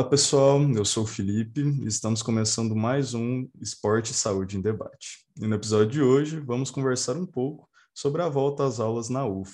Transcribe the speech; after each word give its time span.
Olá 0.00 0.08
pessoal, 0.08 0.62
eu 0.74 0.82
sou 0.82 1.04
o 1.04 1.06
Felipe 1.06 1.60
e 1.60 1.86
estamos 1.86 2.22
começando 2.22 2.74
mais 2.74 3.12
um 3.12 3.46
Esporte 3.60 4.12
e 4.12 4.14
Saúde 4.14 4.56
em 4.56 4.62
Debate. 4.62 5.26
E 5.38 5.46
no 5.46 5.54
episódio 5.54 5.90
de 5.90 6.00
hoje 6.00 6.40
vamos 6.40 6.70
conversar 6.70 7.18
um 7.18 7.26
pouco 7.26 7.68
sobre 7.94 8.22
a 8.22 8.28
volta 8.30 8.64
às 8.64 8.80
aulas 8.80 9.10
na 9.10 9.26
UF. 9.26 9.52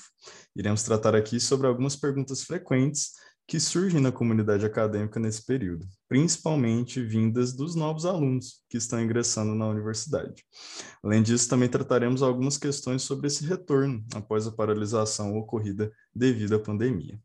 Iremos 0.55 0.85
tratar 0.85 1.17
aqui 1.17 1.41
sobre 1.41 1.67
algumas 1.67 1.97
perguntas 1.97 2.45
frequentes 2.45 3.11
que 3.45 3.59
surgem 3.59 4.01
na 4.01 4.13
comunidade 4.13 4.65
acadêmica 4.65 5.19
nesse 5.19 5.45
período, 5.45 5.85
principalmente 6.09 7.03
vindas 7.03 7.53
dos 7.53 7.75
novos 7.75 8.07
alunos 8.07 8.63
que 8.71 8.77
estão 8.77 9.03
ingressando 9.03 9.53
na 9.53 9.67
universidade. 9.67 10.45
Além 11.03 11.25
disso, 11.25 11.49
também 11.49 11.69
trataremos 11.69 12.23
algumas 12.23 12.57
questões 12.57 13.03
sobre 13.03 13.27
esse 13.27 13.45
retorno 13.45 14.05
após 14.15 14.47
a 14.47 14.53
paralisação 14.53 15.37
ocorrida 15.37 15.91
devido 16.15 16.55
à 16.55 16.59
pandemia. 16.61 17.21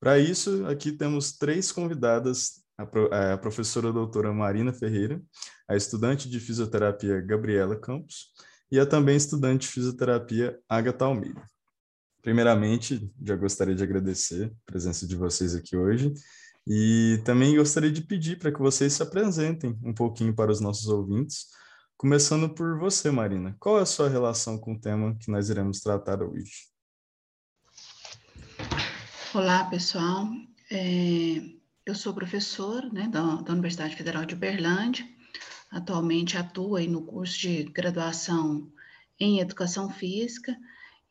Para 0.00 0.18
isso, 0.18 0.64
aqui 0.66 0.92
temos 0.92 1.32
três 1.32 1.72
convidadas, 1.72 2.62
a, 2.78 3.32
a 3.32 3.38
professora 3.38 3.92
doutora 3.92 4.32
Marina 4.32 4.72
Ferreira, 4.72 5.20
a 5.68 5.76
estudante 5.76 6.28
de 6.28 6.38
fisioterapia 6.38 7.20
Gabriela 7.20 7.76
Campos 7.76 8.32
e 8.70 8.78
a 8.78 8.86
também 8.86 9.16
estudante 9.16 9.62
de 9.62 9.68
fisioterapia 9.68 10.58
Agatha 10.68 11.04
Almeida. 11.04 11.42
Primeiramente, 12.22 13.12
já 13.24 13.34
gostaria 13.34 13.74
de 13.74 13.82
agradecer 13.82 14.46
a 14.46 14.70
presença 14.70 15.06
de 15.06 15.16
vocês 15.16 15.54
aqui 15.54 15.76
hoje 15.76 16.12
e 16.66 17.20
também 17.24 17.56
gostaria 17.56 17.90
de 17.90 18.02
pedir 18.02 18.38
para 18.38 18.52
que 18.52 18.58
vocês 18.60 18.92
se 18.92 19.02
apresentem 19.02 19.76
um 19.82 19.94
pouquinho 19.94 20.34
para 20.34 20.52
os 20.52 20.60
nossos 20.60 20.86
ouvintes, 20.88 21.46
começando 21.96 22.48
por 22.52 22.78
você, 22.78 23.10
Marina. 23.10 23.56
Qual 23.58 23.78
é 23.78 23.82
a 23.82 23.86
sua 23.86 24.08
relação 24.08 24.58
com 24.58 24.74
o 24.74 24.80
tema 24.80 25.16
que 25.18 25.30
nós 25.30 25.48
iremos 25.48 25.80
tratar 25.80 26.22
hoje? 26.22 26.68
Olá, 29.34 29.64
pessoal. 29.64 30.26
É, 30.70 31.42
eu 31.84 31.94
sou 31.94 32.14
professor 32.14 32.90
né, 32.90 33.08
da, 33.08 33.42
da, 33.42 33.52
Universidade 33.52 33.94
Federal 33.94 34.24
de 34.24 34.34
Uberlândia. 34.34 35.06
Atualmente 35.70 36.38
atuo 36.38 36.76
aí 36.76 36.88
no 36.88 37.02
curso 37.02 37.38
de 37.38 37.64
graduação 37.64 38.72
em 39.20 39.38
Educação 39.38 39.90
Física. 39.90 40.56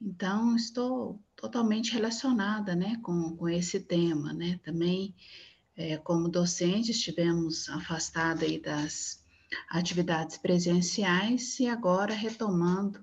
Então, 0.02 0.56
estou 0.56 1.22
totalmente 1.36 1.94
relacionada 1.94 2.76
né, 2.76 3.00
com, 3.04 3.38
com 3.38 3.48
esse 3.48 3.82
tema. 3.82 4.34
Né? 4.34 4.60
Também, 4.64 5.14
é, 5.76 5.98
como 5.98 6.28
docente, 6.28 6.90
estivemos 6.90 7.70
afastados 7.70 8.42
aí 8.42 8.60
das 8.60 9.24
atividades 9.70 10.40
presenciais 10.40 11.60
e 11.60 11.68
agora 11.68 12.16
retomando 12.16 13.00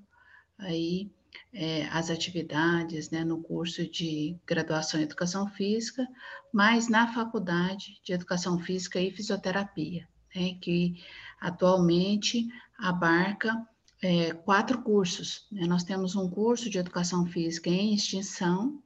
aí 0.58 1.13
é, 1.52 1.86
as 1.88 2.10
atividades 2.10 3.10
né, 3.10 3.24
no 3.24 3.42
curso 3.42 3.88
de 3.88 4.36
graduação 4.46 5.00
em 5.00 5.04
Educação 5.04 5.48
Física, 5.48 6.06
mas 6.52 6.88
na 6.88 7.12
Faculdade 7.12 8.00
de 8.02 8.12
Educação 8.12 8.58
Física 8.58 9.00
e 9.00 9.10
Fisioterapia, 9.10 10.08
né, 10.34 10.56
que 10.60 11.02
atualmente 11.40 12.48
abarca 12.78 13.66
é, 14.02 14.32
quatro 14.32 14.82
cursos. 14.82 15.46
Né? 15.50 15.66
Nós 15.66 15.84
temos 15.84 16.16
um 16.16 16.28
curso 16.28 16.68
de 16.68 16.78
Educação 16.78 17.24
Física 17.26 17.70
em 17.70 17.94
extinção, 17.94 18.82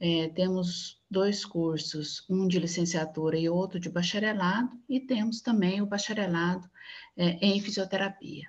é, 0.00 0.28
temos 0.28 1.00
dois 1.10 1.44
cursos, 1.44 2.24
um 2.28 2.48
de 2.48 2.58
licenciatura 2.58 3.38
e 3.38 3.48
outro 3.48 3.78
de 3.78 3.88
bacharelado, 3.88 4.70
e 4.88 4.98
temos 5.00 5.40
também 5.40 5.80
o 5.80 5.86
bacharelado 5.86 6.68
é, 7.16 7.38
em 7.46 7.60
fisioterapia. 7.60 8.48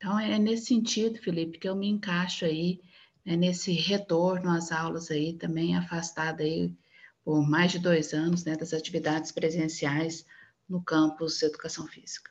Então, 0.00 0.18
é 0.18 0.38
nesse 0.38 0.64
sentido, 0.64 1.20
Felipe, 1.20 1.58
que 1.58 1.68
eu 1.68 1.76
me 1.76 1.86
encaixo 1.86 2.46
aí 2.46 2.80
né, 3.22 3.36
nesse 3.36 3.72
retorno 3.72 4.48
às 4.48 4.72
aulas 4.72 5.10
aí, 5.10 5.34
também 5.34 5.76
afastada 5.76 6.42
aí 6.42 6.74
por 7.22 7.46
mais 7.46 7.72
de 7.72 7.78
dois 7.78 8.14
anos 8.14 8.42
né, 8.42 8.56
das 8.56 8.72
atividades 8.72 9.30
presenciais 9.30 10.24
no 10.66 10.82
campus 10.82 11.42
Educação 11.42 11.86
Física. 11.86 12.30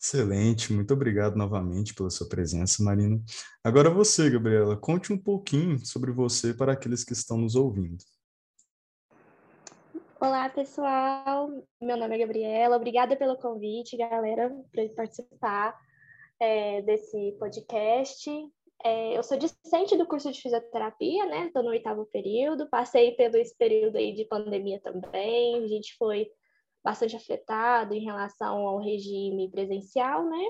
Excelente, 0.00 0.72
muito 0.72 0.94
obrigado 0.94 1.34
novamente 1.36 1.92
pela 1.92 2.08
sua 2.08 2.28
presença, 2.28 2.84
Marina. 2.84 3.20
Agora 3.64 3.90
você, 3.90 4.30
Gabriela, 4.30 4.76
conte 4.76 5.12
um 5.12 5.18
pouquinho 5.18 5.84
sobre 5.84 6.12
você 6.12 6.54
para 6.54 6.72
aqueles 6.72 7.02
que 7.02 7.12
estão 7.14 7.36
nos 7.36 7.56
ouvindo. 7.56 8.04
Olá, 10.22 10.50
pessoal. 10.50 11.48
Meu 11.80 11.96
nome 11.96 12.14
é 12.14 12.18
Gabriela. 12.18 12.76
Obrigada 12.76 13.16
pelo 13.16 13.38
convite, 13.38 13.96
galera, 13.96 14.54
para 14.70 14.86
participar 14.94 15.74
é, 16.38 16.82
desse 16.82 17.32
podcast. 17.38 18.30
É, 18.84 19.16
eu 19.16 19.22
sou 19.22 19.38
discente 19.38 19.96
do 19.96 20.06
curso 20.06 20.30
de 20.30 20.38
fisioterapia, 20.38 21.24
né? 21.24 21.46
Estou 21.46 21.62
no 21.62 21.70
oitavo 21.70 22.04
período. 22.12 22.68
Passei 22.68 23.12
pelo 23.12 23.38
esse 23.38 23.56
período 23.56 23.96
aí 23.96 24.12
de 24.12 24.26
pandemia 24.26 24.78
também. 24.82 25.64
A 25.64 25.66
gente 25.66 25.96
foi 25.96 26.28
bastante 26.84 27.16
afetado 27.16 27.94
em 27.94 28.04
relação 28.04 28.68
ao 28.68 28.78
regime 28.78 29.50
presencial, 29.50 30.28
né? 30.28 30.44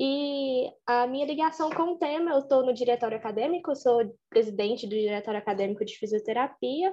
E 0.00 0.68
a 0.84 1.06
minha 1.06 1.26
ligação 1.26 1.70
com 1.70 1.92
o 1.92 1.98
tema, 1.98 2.32
eu 2.32 2.40
estou 2.40 2.66
no 2.66 2.74
diretório 2.74 3.16
acadêmico, 3.16 3.76
sou 3.76 4.02
presidente 4.28 4.84
do 4.84 4.96
diretório 4.96 5.38
acadêmico 5.38 5.84
de 5.84 5.96
fisioterapia. 5.96 6.92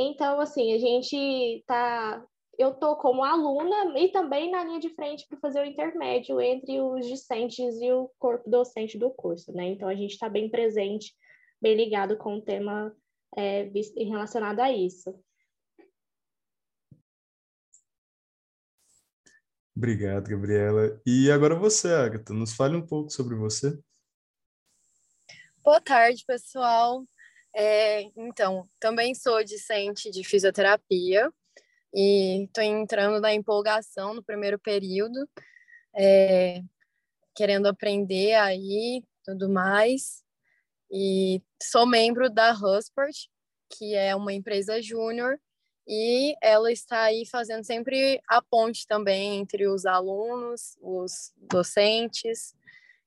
Então, 0.00 0.40
assim, 0.40 0.72
a 0.72 0.78
gente 0.78 1.16
está. 1.16 2.24
Eu 2.56 2.70
estou 2.70 2.96
como 2.96 3.24
aluna 3.24 3.98
e 3.98 4.12
também 4.12 4.48
na 4.48 4.62
linha 4.62 4.78
de 4.78 4.90
frente 4.90 5.26
para 5.28 5.38
fazer 5.38 5.60
o 5.60 5.64
intermédio 5.64 6.40
entre 6.40 6.80
os 6.80 7.04
discentes 7.04 7.80
e 7.80 7.90
o 7.90 8.08
corpo 8.16 8.48
docente 8.48 8.96
do 8.96 9.10
curso, 9.10 9.52
né? 9.52 9.66
Então, 9.66 9.88
a 9.88 9.94
gente 9.96 10.12
está 10.12 10.28
bem 10.28 10.48
presente, 10.48 11.12
bem 11.60 11.74
ligado 11.74 12.16
com 12.16 12.36
o 12.36 12.42
tema 12.42 12.94
é, 13.36 13.70
relacionado 13.96 14.60
a 14.60 14.72
isso. 14.72 15.18
Obrigado, 19.76 20.28
Gabriela. 20.28 21.00
E 21.04 21.30
agora 21.32 21.56
você, 21.56 21.88
Agatha, 21.88 22.32
nos 22.32 22.54
fale 22.54 22.76
um 22.76 22.86
pouco 22.86 23.10
sobre 23.10 23.34
você. 23.34 23.76
Boa 25.64 25.80
tarde, 25.80 26.24
pessoal. 26.24 27.04
É, 27.60 28.02
então, 28.16 28.70
também 28.78 29.16
sou 29.16 29.42
discente 29.42 30.12
de 30.12 30.22
fisioterapia 30.22 31.28
e 31.92 32.44
estou 32.44 32.62
entrando 32.62 33.20
na 33.20 33.34
empolgação 33.34 34.14
no 34.14 34.22
primeiro 34.22 34.60
período, 34.60 35.28
é, 35.92 36.62
querendo 37.34 37.66
aprender 37.66 38.34
aí 38.34 39.02
tudo 39.24 39.48
mais. 39.48 40.22
E 40.88 41.42
sou 41.60 41.84
membro 41.84 42.30
da 42.30 42.52
Husport, 42.52 43.26
que 43.76 43.92
é 43.92 44.14
uma 44.14 44.32
empresa 44.32 44.80
júnior, 44.80 45.36
e 45.84 46.36
ela 46.40 46.70
está 46.70 47.02
aí 47.02 47.26
fazendo 47.26 47.64
sempre 47.64 48.20
a 48.28 48.40
ponte 48.40 48.86
também 48.86 49.40
entre 49.40 49.66
os 49.66 49.84
alunos, 49.84 50.78
os 50.80 51.32
docentes, 51.36 52.54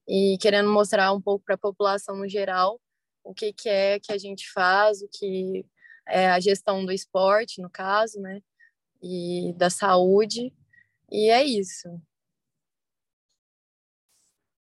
e 0.05 0.37
querendo 0.41 0.69
mostrar 0.69 1.13
um 1.13 1.21
pouco 1.21 1.45
para 1.45 1.55
a 1.55 1.57
população 1.57 2.17
no 2.17 2.27
geral 2.27 2.81
o 3.23 3.33
que, 3.33 3.53
que 3.53 3.69
é 3.69 3.99
que 3.99 4.11
a 4.11 4.17
gente 4.17 4.49
faz, 4.51 5.01
o 5.01 5.07
que 5.07 5.65
é 6.07 6.29
a 6.29 6.39
gestão 6.39 6.85
do 6.85 6.91
esporte, 6.91 7.61
no 7.61 7.69
caso, 7.69 8.19
né? 8.19 8.41
E 9.01 9.53
da 9.57 9.69
saúde. 9.69 10.53
E 11.11 11.29
é 11.29 11.43
isso. 11.43 11.89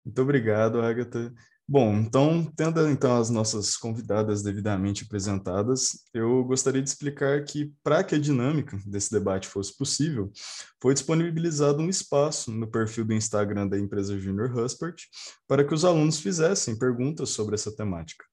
Muito 0.06 0.22
obrigado, 0.22 0.82
Agatha. 0.82 1.34
Bom, 1.68 1.96
então, 1.96 2.46
tendo 2.56 2.88
então 2.88 3.18
as 3.18 3.32
nossas 3.32 3.76
convidadas 3.76 4.44
devidamente 4.44 5.04
apresentadas, 5.04 6.04
eu 6.14 6.44
gostaria 6.44 6.80
de 6.80 6.88
explicar 6.88 7.44
que, 7.44 7.74
para 7.84 8.04
que 8.04 8.14
a 8.14 8.20
dinâmica 8.20 8.78
desse 8.86 9.12
debate 9.12 9.48
fosse 9.48 9.76
possível, 9.76 10.32
foi 10.80 10.94
disponibilizado 10.94 11.82
um 11.82 11.90
espaço 11.90 12.52
no 12.52 12.68
perfil 12.70 13.04
do 13.04 13.16
Instagram 13.16 13.68
da 13.68 13.80
empresa 13.80 14.16
Junior 14.16 14.56
Huspert 14.56 15.06
para 15.48 15.64
que 15.64 15.74
os 15.74 15.84
alunos 15.84 16.20
fizessem 16.20 16.78
perguntas 16.78 17.32
sobre 17.32 17.56
essa 17.56 17.76
temática. 17.76 18.24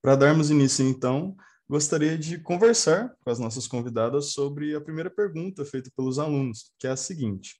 Para 0.00 0.14
darmos 0.14 0.48
início, 0.52 0.86
então, 0.86 1.34
gostaria 1.68 2.16
de 2.16 2.38
conversar 2.38 3.12
com 3.24 3.30
as 3.32 3.40
nossas 3.40 3.66
convidadas 3.66 4.26
sobre 4.26 4.76
a 4.76 4.80
primeira 4.80 5.10
pergunta 5.10 5.64
feita 5.64 5.90
pelos 5.96 6.20
alunos, 6.20 6.72
que 6.78 6.86
é 6.86 6.90
a 6.90 6.96
seguinte: 6.96 7.56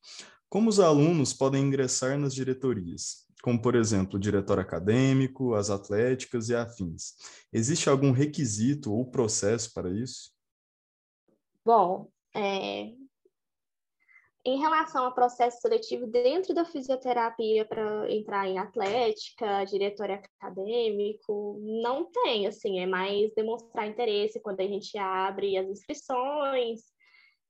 Como 0.49 0.71
os 0.71 0.79
alunos 0.79 1.33
podem 1.33 1.65
ingressar 1.65 2.17
nas 2.17 2.33
diretorias? 2.33 3.26
Como, 3.47 3.63
por 3.63 3.77
exemplo, 3.77 4.17
o 4.17 4.21
diretório 4.21 4.61
acadêmico, 4.61 5.55
as 5.55 5.71
atléticas 5.71 6.49
e 6.49 6.57
afins. 6.57 7.15
Existe 7.53 7.89
algum 7.89 8.11
requisito 8.11 8.93
ou 8.93 9.09
processo 9.09 9.73
para 9.73 9.89
isso? 9.89 10.33
Bom, 11.65 12.11
é... 12.35 12.91
em 14.45 14.59
relação 14.59 15.05
ao 15.05 15.15
processo 15.15 15.61
seletivo 15.61 16.09
dentro 16.09 16.53
da 16.53 16.65
fisioterapia 16.65 17.65
para 17.65 18.13
entrar 18.13 18.49
em 18.49 18.59
atlética, 18.59 19.63
diretório 19.63 20.21
acadêmico, 20.41 21.61
não 21.63 22.11
tem, 22.11 22.49
assim, 22.49 22.81
é 22.81 22.87
mais 22.87 23.33
demonstrar 23.37 23.87
interesse 23.87 24.41
quando 24.41 24.59
a 24.59 24.67
gente 24.67 24.99
abre 24.99 25.57
as 25.57 25.69
inscrições, 25.69 26.81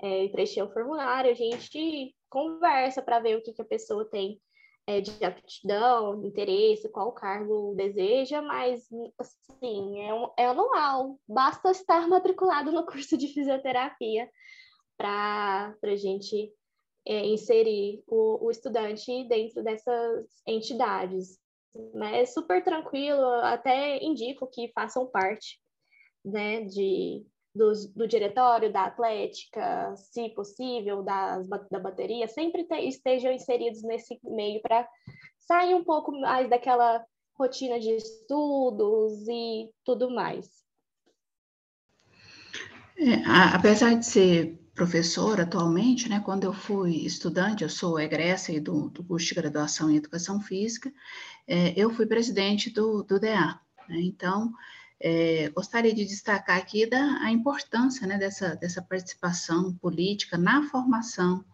é, 0.03 0.29
preencher 0.29 0.63
o 0.63 0.71
formulário, 0.71 1.31
a 1.31 1.35
gente 1.35 2.15
conversa 2.29 3.01
para 3.01 3.19
ver 3.19 3.39
o 3.39 3.43
que, 3.43 3.55
que 3.55 3.63
a 3.63 3.65
pessoa 3.65 4.05
tem 4.05 4.39
é, 4.87 5.01
de 5.01 5.25
aptidão, 5.25 6.25
interesse, 6.25 6.89
qual 6.89 7.13
cargo 7.13 7.75
deseja, 7.75 8.41
mas, 8.41 8.89
assim, 9.19 10.01
é, 10.01 10.15
um, 10.15 10.31
é 10.39 10.47
anual. 10.47 11.19
Basta 11.29 11.71
estar 11.71 12.07
matriculado 12.09 12.71
no 12.71 12.87
curso 12.87 13.17
de 13.17 13.29
fisioterapia 13.29 14.31
para 14.97 15.75
a 15.83 15.97
gente 15.97 16.53
é, 17.05 17.27
inserir 17.27 18.03
o, 18.07 18.47
o 18.47 18.51
estudante 18.51 19.25
dentro 19.29 19.63
dessas 19.63 20.27
entidades. 20.47 21.39
Né? 21.93 22.23
É 22.23 22.27
super 22.27 22.63
tranquilo, 22.63 23.25
até 23.43 24.03
indico 24.03 24.47
que 24.47 24.73
façam 24.73 25.07
parte 25.07 25.61
né, 26.25 26.63
de, 26.63 27.25
do, 27.57 28.07
diretório 28.07 28.73
da 28.73 28.85
Atlética, 28.85 29.95
se 29.97 30.29
possível, 30.31 31.03
das, 31.03 31.49
da 31.49 31.79
bateria, 31.79 32.29
sempre 32.29 32.65
te, 32.65 32.89
estejam 32.89 33.33
inseridos 33.33 33.83
nesse 33.83 34.19
meio 34.25 34.61
para 34.61 34.87
sair 35.39 35.75
um 35.75 35.85
pouco 35.85 36.13
mais 36.13 36.49
daquela 36.49 37.05
rotina 37.35 37.79
de 37.79 37.91
estudos 37.97 39.27
e 39.29 39.71
tudo 39.85 40.11
mais. 40.11 40.51
É, 42.99 43.23
apesar 43.55 43.95
de 43.95 44.07
ser 44.07 44.59
professora 44.75 45.43
atualmente, 45.43 46.09
né, 46.09 46.21
quando 46.25 46.45
eu 46.45 46.53
fui 46.53 46.97
estudante, 47.07 47.63
eu 47.63 47.69
sou 47.69 47.99
egressa 47.99 48.59
do, 48.61 48.91
do 48.91 49.05
curso 49.05 49.27
de 49.27 49.35
graduação 49.35 49.91
em 49.91 49.97
Educação 49.97 50.41
Física, 50.41 50.93
é, 51.47 51.73
eu 51.77 51.91
fui 51.91 52.07
presidente 52.07 52.71
do, 52.71 53.03
do 53.03 53.19
DA. 53.19 53.61
Né, 53.89 54.01
então, 54.01 54.53
é, 55.01 55.49
gostaria 55.51 55.95
de 55.95 56.05
destacar 56.05 56.57
aqui 56.57 56.87
da, 56.87 57.19
a 57.21 57.31
importância 57.31 58.07
né, 58.07 58.19
dessa, 58.19 58.55
dessa 58.57 58.81
participação 58.81 59.75
política 59.75 60.39
na 60.39 60.63
formação 60.69 61.45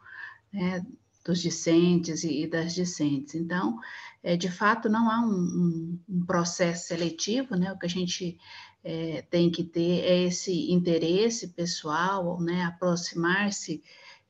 né, 0.52 0.84
dos 1.24 1.40
discentes 1.40 2.24
e, 2.24 2.42
e, 2.42 2.46
das 2.46 2.74
discentes. 2.74 3.34
Então, 3.34 3.78
é, 4.22 4.36
de 4.36 4.50
fato, 4.50 4.88
não 4.88 5.10
há 5.10 5.20
um, 5.20 5.32
um, 5.32 6.00
um, 6.08 6.24
processo 6.24 6.88
seletivo, 6.88 7.56
né, 7.56 7.72
o 7.72 7.78
que 7.78 7.86
a 7.86 7.88
gente 7.88 8.38
é, 8.84 9.22
tem 9.22 9.50
que 9.50 9.64
ter 9.64 10.00
é 10.04 10.24
esse 10.24 10.70
interesse 10.70 11.48
pessoal, 11.48 12.40
né, 12.40 12.64
aproximar-se 12.64 13.82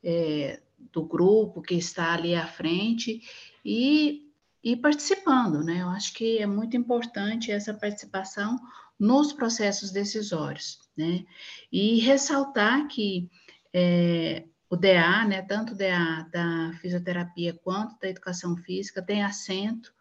é, 0.03 0.61
do 0.93 1.05
grupo 1.05 1.63
que 1.63 1.75
está 1.75 2.13
ali 2.13 2.35
à 2.35 2.47
frente 2.47 3.23
e, 3.65 4.29
e 4.63 4.77
participando, 4.77 5.63
né? 5.63 5.83
Eu 5.83 5.89
acho 5.89 6.13
que 6.13 6.39
é 6.39 6.47
muito 6.47 6.77
importante 6.77 7.53
essa 7.53 7.73
participação 7.73 8.59
nos 9.03 9.33
processos 9.33 9.91
decisórios, 9.91 10.79
né? 10.97 11.25
E 11.73 11.99
ressaltar 11.99 12.87
que 12.87 13.29
é, 13.75 14.45
o 14.71 14.77
DA, 14.77 15.25
né, 15.27 15.43
tanto 15.43 15.73
o 15.73 15.77
DA 15.77 16.25
da 16.31 16.73
fisioterapia 16.81 17.53
quanto 17.53 17.99
da 17.99 18.09
educação 18.09 18.57
física, 18.57 19.03
tem 19.03 19.25
assento 19.25 19.93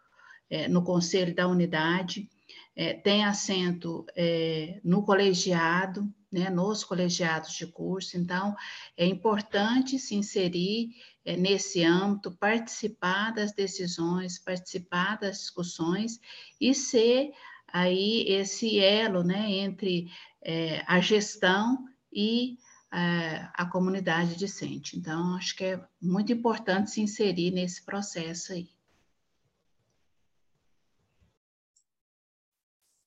é, 0.48 0.68
no 0.68 0.84
conselho 0.84 1.34
da 1.34 1.48
unidade, 1.48 2.30
é, 2.76 2.94
tem 2.94 3.24
assento 3.24 4.06
é, 4.14 4.80
no 4.84 5.02
colegiado, 5.02 6.08
né, 6.30 6.48
nos 6.48 6.84
colegiados 6.84 7.54
de 7.54 7.66
curso, 7.66 8.16
então 8.16 8.54
é 8.96 9.04
importante 9.04 9.98
se 9.98 10.14
inserir 10.14 10.90
é, 11.24 11.36
nesse 11.36 11.82
âmbito, 11.82 12.30
participar 12.30 13.32
das 13.32 13.52
decisões, 13.52 14.38
participar 14.38 15.18
das 15.18 15.38
discussões 15.38 16.20
e 16.60 16.72
ser 16.72 17.32
aí 17.72 18.24
esse 18.28 18.78
elo 18.78 19.22
né, 19.24 19.50
entre 19.50 20.10
é, 20.42 20.84
a 20.86 21.00
gestão 21.00 21.86
e 22.12 22.58
é, 22.92 23.48
a 23.54 23.64
comunidade 23.64 24.36
discente. 24.36 24.98
Então, 24.98 25.34
acho 25.36 25.56
que 25.56 25.64
é 25.64 25.84
muito 26.00 26.32
importante 26.32 26.90
se 26.90 27.00
inserir 27.00 27.50
nesse 27.50 27.84
processo 27.84 28.52
aí. 28.52 28.68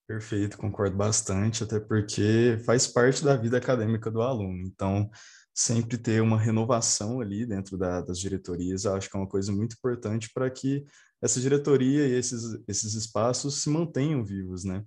Perfeito, 0.07 0.57
concordo 0.57 0.95
bastante, 0.95 1.63
até 1.63 1.79
porque 1.79 2.59
faz 2.63 2.85
parte 2.85 3.23
da 3.23 3.35
vida 3.35 3.57
acadêmica 3.57 4.12
do 4.12 4.21
aluno. 4.21 4.62
Então, 4.62 5.09
sempre 5.55 5.97
ter 5.97 6.21
uma 6.21 6.37
renovação 6.37 7.21
ali 7.21 7.45
dentro 7.45 7.77
da, 7.77 8.01
das 8.01 8.19
diretorias, 8.19 8.85
acho 8.85 9.09
que 9.09 9.15
é 9.15 9.19
uma 9.19 9.29
coisa 9.29 9.53
muito 9.53 9.77
importante 9.77 10.29
para 10.33 10.51
que 10.51 10.85
essa 11.21 11.39
diretoria 11.39 12.05
e 12.05 12.11
esses, 12.11 12.59
esses 12.67 12.93
espaços 12.93 13.61
se 13.61 13.69
mantenham 13.69 14.23
vivos, 14.23 14.65
né? 14.65 14.83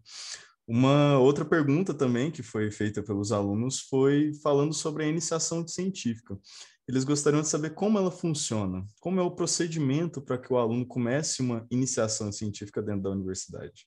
Uma 0.67 1.19
outra 1.19 1.47
pergunta 1.47 1.95
também 1.95 2.31
que 2.31 2.43
foi 2.43 2.71
feita 2.71 3.03
pelos 3.03 3.33
alunos 3.33 3.81
foi 3.81 4.35
falando 4.43 4.75
sobre 4.75 5.05
a 5.05 5.09
iniciação 5.09 5.67
científica. 5.67 6.39
Eles 6.87 7.05
gostariam 7.05 7.41
de 7.41 7.49
saber 7.49 7.71
como 7.71 7.99
ela 7.99 8.11
funciona, 8.11 8.85
como 9.01 9.19
é 9.19 9.23
o 9.23 9.31
procedimento 9.31 10.21
para 10.21 10.37
que 10.37 10.53
o 10.53 10.59
aluno 10.59 10.87
comece 10.87 11.41
uma 11.41 11.67
iniciação 11.71 12.31
científica 12.31 12.83
dentro 12.83 13.05
da 13.05 13.11
universidade. 13.11 13.87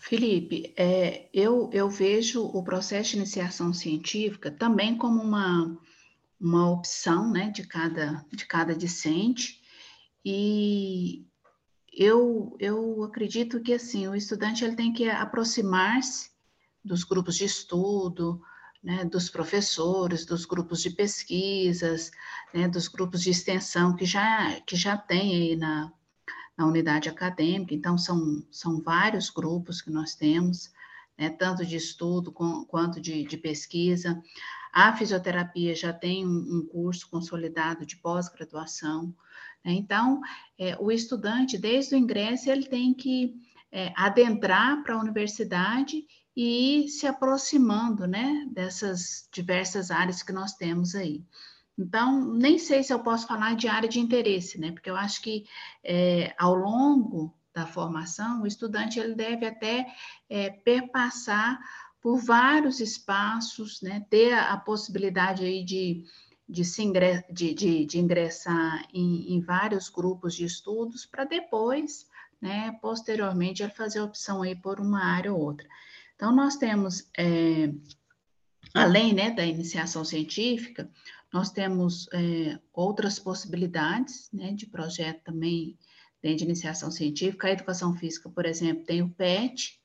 Felipe, 0.00 0.72
é, 0.76 1.28
eu, 1.32 1.70
eu 1.72 1.88
vejo 1.88 2.44
o 2.44 2.62
processo 2.62 3.10
de 3.10 3.16
iniciação 3.18 3.72
científica 3.72 4.50
também 4.50 4.96
como 4.96 5.22
uma, 5.22 5.78
uma 6.40 6.70
opção 6.70 7.30
né, 7.30 7.50
de, 7.50 7.66
cada, 7.66 8.24
de 8.32 8.46
cada 8.46 8.74
discente, 8.74 9.60
e 10.24 11.26
eu, 11.92 12.56
eu 12.58 13.02
acredito 13.04 13.60
que 13.60 13.74
assim, 13.74 14.06
o 14.08 14.14
estudante 14.14 14.64
ele 14.64 14.76
tem 14.76 14.92
que 14.92 15.08
aproximar-se 15.08 16.30
dos 16.84 17.04
grupos 17.04 17.36
de 17.36 17.44
estudo, 17.44 18.40
né, 18.82 19.04
dos 19.04 19.30
professores, 19.30 20.26
dos 20.26 20.44
grupos 20.44 20.82
de 20.82 20.90
pesquisas, 20.90 22.10
né, 22.52 22.68
dos 22.68 22.88
grupos 22.88 23.22
de 23.22 23.30
extensão 23.30 23.94
que 23.94 24.04
já, 24.04 24.60
que 24.62 24.74
já 24.74 24.96
tem 24.96 25.34
aí 25.34 25.56
na, 25.56 25.92
na 26.56 26.66
unidade 26.66 27.08
acadêmica, 27.08 27.74
então 27.74 27.96
são, 27.96 28.44
são 28.50 28.80
vários 28.80 29.30
grupos 29.30 29.80
que 29.80 29.90
nós 29.90 30.14
temos, 30.14 30.70
né, 31.18 31.30
tanto 31.30 31.64
de 31.64 31.76
estudo 31.76 32.30
com, 32.30 32.64
quanto 32.64 33.00
de, 33.00 33.24
de 33.24 33.36
pesquisa. 33.36 34.22
A 34.72 34.94
fisioterapia 34.96 35.74
já 35.74 35.92
tem 35.92 36.26
um, 36.26 36.58
um 36.58 36.66
curso 36.66 37.08
consolidado 37.10 37.84
de 37.84 37.96
pós-graduação. 37.96 39.14
Né? 39.64 39.72
Então, 39.72 40.20
é, 40.58 40.76
o 40.78 40.90
estudante, 40.90 41.58
desde 41.58 41.94
o 41.94 41.98
ingresso, 41.98 42.50
ele 42.50 42.66
tem 42.66 42.94
que 42.94 43.34
é, 43.70 43.92
adentrar 43.96 44.82
para 44.82 44.94
a 44.94 45.00
universidade 45.00 46.04
e 46.36 46.84
ir 46.84 46.88
se 46.88 47.06
aproximando 47.06 48.06
né, 48.06 48.46
dessas 48.50 49.28
diversas 49.32 49.90
áreas 49.90 50.22
que 50.22 50.32
nós 50.32 50.54
temos 50.54 50.94
aí. 50.94 51.22
Então, 51.78 52.34
nem 52.34 52.58
sei 52.58 52.82
se 52.82 52.92
eu 52.92 52.98
posso 53.00 53.26
falar 53.26 53.56
de 53.56 53.66
área 53.66 53.88
de 53.88 53.98
interesse, 53.98 54.60
né? 54.60 54.72
Porque 54.72 54.90
eu 54.90 54.96
acho 54.96 55.22
que 55.22 55.44
é, 55.82 56.34
ao 56.38 56.54
longo 56.54 57.34
da 57.54 57.66
formação, 57.66 58.42
o 58.42 58.46
estudante 58.46 58.98
ele 58.98 59.14
deve 59.14 59.46
até 59.46 59.86
é, 60.28 60.50
perpassar 60.50 61.58
por 62.00 62.18
vários 62.18 62.80
espaços, 62.80 63.80
né, 63.80 64.04
ter 64.10 64.32
a, 64.32 64.54
a 64.54 64.56
possibilidade 64.56 65.44
aí 65.44 65.64
de, 65.64 66.04
de, 66.48 66.64
se 66.64 66.82
de, 67.30 67.54
de, 67.54 67.86
de 67.86 67.98
ingressar 67.98 68.84
em, 68.92 69.34
em, 69.34 69.40
vários 69.40 69.88
grupos 69.88 70.34
de 70.34 70.44
estudos 70.44 71.06
para 71.06 71.24
depois, 71.24 72.08
né, 72.40 72.76
posteriormente, 72.82 73.62
ele 73.62 73.70
fazer 73.70 74.00
a 74.00 74.04
opção 74.04 74.42
aí 74.42 74.56
por 74.56 74.80
uma 74.80 75.04
área 75.04 75.32
ou 75.32 75.40
outra. 75.40 75.66
Então, 76.16 76.34
nós 76.34 76.56
temos, 76.56 77.08
é, 77.16 77.72
além 78.74 79.14
né, 79.14 79.30
da 79.30 79.46
iniciação 79.46 80.04
científica, 80.04 80.90
nós 81.32 81.50
temos 81.50 82.06
é, 82.12 82.58
outras 82.72 83.18
possibilidades 83.18 84.28
né, 84.32 84.52
de 84.52 84.66
projeto 84.66 85.22
também 85.24 85.78
dentro 86.20 86.38
de 86.38 86.44
iniciação 86.44 86.90
científica. 86.90 87.48
A 87.48 87.52
educação 87.52 87.94
física, 87.96 88.28
por 88.28 88.44
exemplo, 88.44 88.84
tem 88.84 89.02
o 89.02 89.08
PET, 89.08 89.80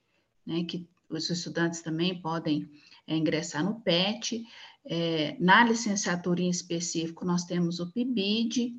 né, 0.46 0.64
que 0.66 0.88
os 1.10 1.30
estudantes 1.30 1.82
também 1.82 2.22
podem 2.22 2.70
é, 3.08 3.16
ingressar 3.16 3.64
no 3.64 3.80
PET. 3.80 4.44
É, 4.86 5.38
na 5.40 5.64
licenciatura 5.64 6.42
em 6.42 6.50
específico, 6.50 7.26
nós 7.26 7.46
temos 7.46 7.80
o 7.80 7.92
PIBID, 7.92 8.76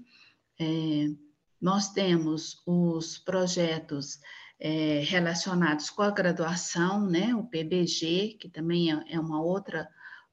é, 0.60 1.08
nós 1.60 1.90
temos 1.90 2.62
os 2.66 3.18
projetos 3.18 4.20
é, 4.60 5.00
relacionados 5.00 5.88
com 5.90 6.02
a 6.02 6.10
graduação, 6.10 7.06
né, 7.06 7.34
o 7.34 7.44
PBG, 7.44 8.36
que 8.38 8.48
também 8.48 8.92
é, 8.92 9.04
é 9.08 9.20
uma 9.20 9.42
outra 9.42 9.88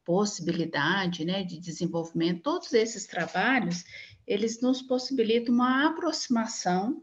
possibilidade 0.05 1.25
né, 1.25 1.43
de 1.43 1.59
desenvolvimento. 1.59 2.43
Todos 2.43 2.71
esses 2.73 3.07
trabalhos, 3.07 3.83
eles 4.25 4.61
nos 4.61 4.81
possibilitam 4.81 5.53
uma 5.53 5.87
aproximação 5.87 7.01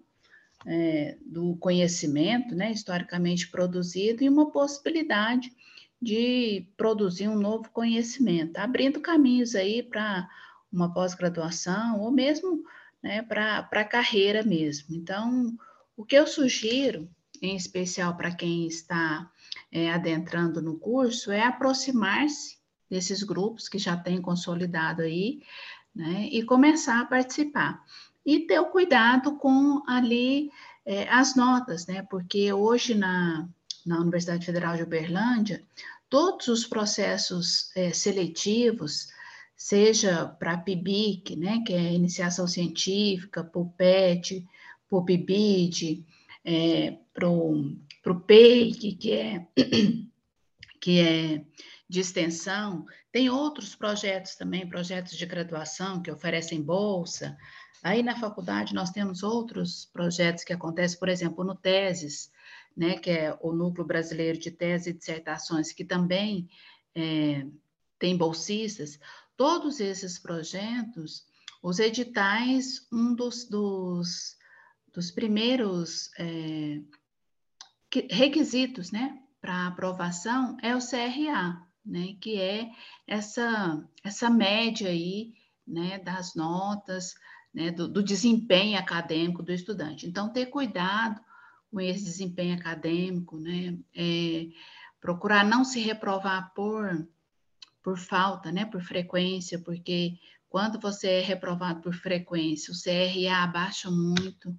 é, 0.65 1.19
do 1.27 1.57
conhecimento, 1.57 2.55
né, 2.55 2.71
historicamente 2.71 3.49
produzido, 3.49 4.23
e 4.23 4.29
uma 4.29 4.51
possibilidade 4.51 5.53
de 6.01 6.67
produzir 6.77 7.29
um 7.29 7.39
novo 7.39 7.69
conhecimento, 7.71 8.59
abrindo 8.59 9.01
caminhos 9.01 9.55
aí 9.55 9.83
para 9.83 10.29
uma 10.73 10.93
pós-graduação 10.93 12.01
ou 12.01 12.11
mesmo 12.11 12.65
né, 13.03 13.23
para 13.23 13.69
a 13.71 13.85
carreira 13.85 14.43
mesmo. 14.43 14.95
Então, 14.95 15.57
o 15.97 16.05
que 16.05 16.17
eu 16.17 16.27
sugiro, 16.27 17.09
em 17.41 17.57
especial 17.57 18.17
para 18.17 18.35
quem 18.35 18.67
está 18.67 19.31
é, 19.71 19.93
adentrando 19.93 20.63
no 20.63 20.79
curso, 20.79 21.31
é 21.33 21.43
aproximar-se 21.43 22.62
desses 22.93 23.23
grupos 23.23 23.71
que 23.71 23.79
já 23.79 23.97
têm 23.97 24.21
consolidado 24.21 25.01
aí, 25.01 25.41
né, 25.95 26.29
e 26.31 26.43
começar 26.43 27.01
a 27.01 27.07
participar. 27.07 27.83
e 28.25 28.41
ter 28.41 28.61
o 28.61 28.67
cuidado 28.67 29.37
com 29.37 29.83
ali 29.89 30.51
é, 30.85 31.09
as 31.09 31.35
notas, 31.35 31.87
né? 31.89 32.07
Porque 32.09 32.53
hoje 32.53 32.95
na, 32.95 33.49
na 33.85 33.99
Universidade 33.99 34.47
Federal 34.47 34.77
de 34.77 34.85
Uberlândia, 34.85 35.65
todos 36.09 36.47
os 36.47 36.65
processos 36.65 37.75
é, 37.75 37.93
seletivos, 37.93 39.09
seja 39.57 40.27
para 40.27 40.53
a 40.53 40.59
PIBIC, 40.59 41.35
né, 41.35 41.65
que 41.67 41.73
é 41.73 41.95
iniciação 41.95 42.47
científica, 42.47 43.43
PUPET, 43.43 44.47
PUPBID, 44.89 46.05
é, 46.45 46.99
para 47.13 47.29
o 47.29 48.21
PEIC, 48.25 48.93
que 48.97 49.13
é, 49.13 49.47
que 50.81 51.01
é 51.01 51.45
de 51.93 52.01
extensão, 52.01 52.87
tem 53.13 53.29
outros 53.29 53.75
projetos 53.75 54.35
também, 54.35 54.67
projetos 54.67 55.15
de 55.15 55.27
graduação 55.27 56.01
que 56.01 56.11
oferecem 56.11 56.63
bolsa. 56.63 57.37
Aí 57.83 58.03
na 58.03 58.19
faculdade 58.19 58.73
nós 58.73 58.89
temos 58.89 59.23
outros 59.23 59.85
projetos 59.93 60.43
que 60.43 60.55
acontecem, 60.55 60.99
por 60.99 61.11
exemplo, 61.11 61.45
no 61.45 61.55
Teses, 61.55 62.33
né, 62.75 62.99
que 62.99 63.11
é 63.11 63.39
o 63.43 63.53
Núcleo 63.53 63.87
Brasileiro 63.87 64.39
de 64.39 64.51
Tese 64.51 64.89
e 64.89 64.93
Dissertações, 64.95 65.71
que 65.71 65.85
também 65.85 66.49
é, 66.95 67.45
tem 67.99 68.17
bolsistas. 68.17 68.99
Todos 69.37 69.79
esses 69.79 70.19
projetos, 70.19 71.27
os 71.63 71.79
editais, 71.79 72.87
um 72.91 73.15
dos, 73.15 73.45
dos, 73.45 74.39
dos 74.95 75.11
primeiros 75.11 76.11
é, 76.19 76.81
requisitos 78.09 78.91
né, 78.91 79.21
para 79.43 79.67
aprovação 79.67 80.57
é 80.63 80.75
o 80.75 80.79
CRA, 80.79 81.71
né, 81.85 82.15
que 82.21 82.41
é 82.41 82.71
essa, 83.07 83.85
essa 84.05 84.31
média 84.31 84.89
aí 84.89 85.35
né, 85.67 85.99
das 85.99 86.35
notas, 86.35 87.15
né, 87.53 87.71
do, 87.71 87.89
do 87.89 88.03
desempenho 88.03 88.79
acadêmico 88.79 89.43
do 89.43 89.53
estudante. 89.53 90.07
Então, 90.07 90.33
ter 90.33 90.47
cuidado 90.47 91.21
com 91.71 91.81
esse 91.81 92.05
desempenho 92.05 92.55
acadêmico, 92.55 93.39
né, 93.39 93.79
é, 93.95 94.49
procurar 95.01 95.45
não 95.45 95.65
se 95.65 95.81
reprovar 95.81 96.53
por 96.55 97.07
por 97.83 97.99
falta, 97.99 98.53
né, 98.53 98.65
por 98.65 98.81
frequência, 98.81 99.59
porque 99.59 100.17
quando 100.49 100.79
você 100.79 101.09
é 101.09 101.21
reprovado 101.21 101.81
por 101.81 101.95
frequência, 101.95 102.73
o 102.73 102.77
CRA 102.77 103.43
abaixa 103.43 103.91
muito. 103.91 104.51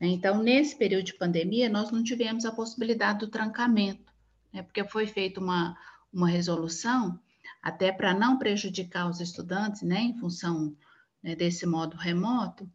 Né? 0.00 0.08
Então, 0.08 0.42
nesse 0.42 0.76
período 0.76 1.04
de 1.04 1.14
pandemia, 1.14 1.68
nós 1.68 1.90
não 1.90 2.02
tivemos 2.02 2.44
a 2.44 2.52
possibilidade 2.52 3.20
do 3.20 3.28
trancamento, 3.28 4.12
né, 4.52 4.62
porque 4.62 4.82
foi 4.84 5.06
feita 5.06 5.40
uma, 5.40 5.76
uma 6.14 6.28
resolução, 6.28 7.18
até 7.62 7.90
para 7.90 8.14
não 8.14 8.38
prejudicar 8.38 9.08
os 9.08 9.20
estudantes, 9.20 9.82
né, 9.82 10.00
em 10.00 10.18
função 10.18 10.76
né, 11.22 11.34
desse 11.34 11.66
modo 11.66 11.96
remoto, 11.96 12.70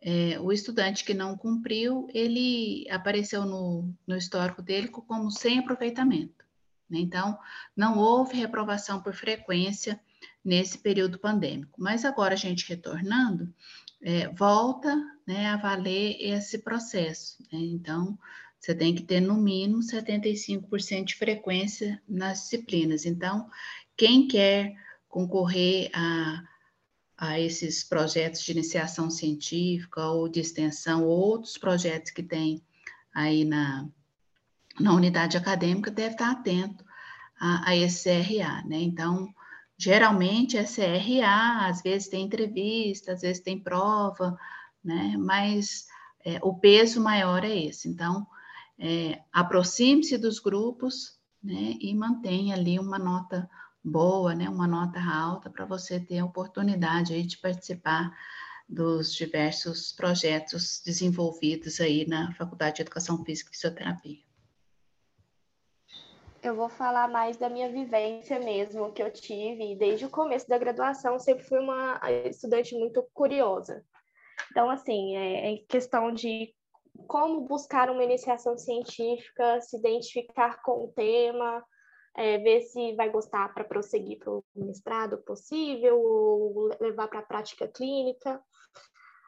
é, 0.00 0.38
o 0.38 0.52
estudante 0.52 1.02
que 1.02 1.14
não 1.14 1.36
cumpriu, 1.36 2.06
ele 2.12 2.86
apareceu 2.90 3.46
no, 3.46 3.90
no 4.06 4.16
histórico 4.16 4.60
dele 4.60 4.88
como 4.88 5.30
sem 5.30 5.58
aproveitamento. 5.58 6.44
Né? 6.90 6.98
Então, 6.98 7.38
não 7.74 7.98
houve 7.98 8.36
reprovação 8.36 9.02
por 9.02 9.14
frequência 9.14 9.98
nesse 10.44 10.76
período 10.76 11.18
pandêmico. 11.18 11.80
Mas 11.80 12.04
agora, 12.04 12.34
a 12.34 12.36
gente 12.36 12.68
retornando, 12.68 13.52
é, 14.02 14.28
volta 14.28 14.94
né, 15.26 15.46
a 15.46 15.56
valer 15.56 16.18
esse 16.20 16.58
processo. 16.58 17.42
Né? 17.50 17.60
Então, 17.60 18.18
você 18.64 18.74
tem 18.74 18.94
que 18.94 19.02
ter 19.02 19.20
no 19.20 19.34
mínimo 19.34 19.80
75% 19.80 21.04
de 21.04 21.14
frequência 21.16 22.02
nas 22.08 22.44
disciplinas. 22.44 23.04
Então, 23.04 23.46
quem 23.94 24.26
quer 24.26 24.74
concorrer 25.06 25.90
a, 25.92 26.42
a 27.14 27.38
esses 27.38 27.84
projetos 27.84 28.40
de 28.40 28.52
iniciação 28.52 29.10
científica 29.10 30.06
ou 30.06 30.30
de 30.30 30.40
extensão, 30.40 31.04
ou 31.04 31.10
outros 31.10 31.58
projetos 31.58 32.10
que 32.10 32.22
tem 32.22 32.62
aí 33.14 33.44
na, 33.44 33.86
na 34.80 34.94
unidade 34.94 35.36
acadêmica 35.36 35.90
deve 35.90 36.14
estar 36.14 36.30
atento 36.30 36.82
a, 37.38 37.68
a 37.68 37.76
esse 37.76 38.08
CRA, 38.08 38.64
né? 38.66 38.80
Então, 38.80 39.28
geralmente 39.76 40.56
é 40.56 40.64
CRA, 40.64 41.66
às 41.66 41.82
vezes 41.82 42.08
tem 42.08 42.24
entrevista, 42.24 43.12
às 43.12 43.20
vezes 43.20 43.42
tem 43.42 43.62
prova, 43.62 44.34
né? 44.82 45.16
Mas 45.18 45.84
é, 46.24 46.38
o 46.42 46.54
peso 46.54 46.98
maior 46.98 47.44
é 47.44 47.54
esse. 47.66 47.90
Então, 47.90 48.26
é, 48.78 49.22
aproxime-se 49.32 50.18
dos 50.18 50.38
grupos, 50.38 51.18
né? 51.42 51.76
E 51.80 51.94
mantenha 51.94 52.54
ali 52.54 52.78
uma 52.78 52.98
nota 52.98 53.48
boa, 53.82 54.34
né? 54.34 54.48
Uma 54.48 54.66
nota 54.66 55.00
alta 55.00 55.50
para 55.50 55.64
você 55.64 56.00
ter 56.00 56.18
a 56.18 56.24
oportunidade 56.24 57.12
aí 57.12 57.22
de 57.22 57.38
participar 57.38 58.10
dos 58.68 59.14
diversos 59.14 59.92
projetos 59.92 60.82
desenvolvidos 60.84 61.80
aí 61.80 62.06
na 62.06 62.32
Faculdade 62.34 62.76
de 62.76 62.82
Educação 62.82 63.22
Física 63.24 63.50
e 63.50 63.54
Fisioterapia 63.54 64.24
eu 66.44 66.54
vou 66.54 66.68
falar 66.68 67.08
mais 67.08 67.38
da 67.38 67.48
minha 67.48 67.70
vivência 67.70 68.38
mesmo 68.38 68.92
que 68.92 69.02
eu 69.02 69.10
tive. 69.10 69.74
Desde 69.76 70.04
o 70.04 70.10
começo 70.10 70.46
da 70.46 70.58
graduação, 70.58 71.18
sempre 71.18 71.42
fui 71.42 71.58
uma 71.58 71.98
estudante 72.26 72.74
muito 72.74 73.02
curiosa. 73.14 73.82
Então, 74.50 74.68
assim, 74.68 75.16
é, 75.16 75.54
é 75.54 75.56
questão 75.66 76.12
de 76.12 76.54
como 77.06 77.42
buscar 77.42 77.90
uma 77.90 78.04
iniciação 78.04 78.56
científica, 78.56 79.60
se 79.60 79.76
identificar 79.76 80.62
com 80.62 80.84
o 80.84 80.88
tema, 80.88 81.64
é, 82.16 82.38
ver 82.38 82.62
se 82.62 82.94
vai 82.94 83.10
gostar 83.10 83.52
para 83.52 83.64
prosseguir 83.64 84.18
para 84.18 84.32
o 84.32 84.44
mestrado 84.54 85.18
possível, 85.18 86.00
ou 86.00 86.70
levar 86.80 87.08
para 87.08 87.20
a 87.20 87.26
prática 87.26 87.66
clínica 87.68 88.40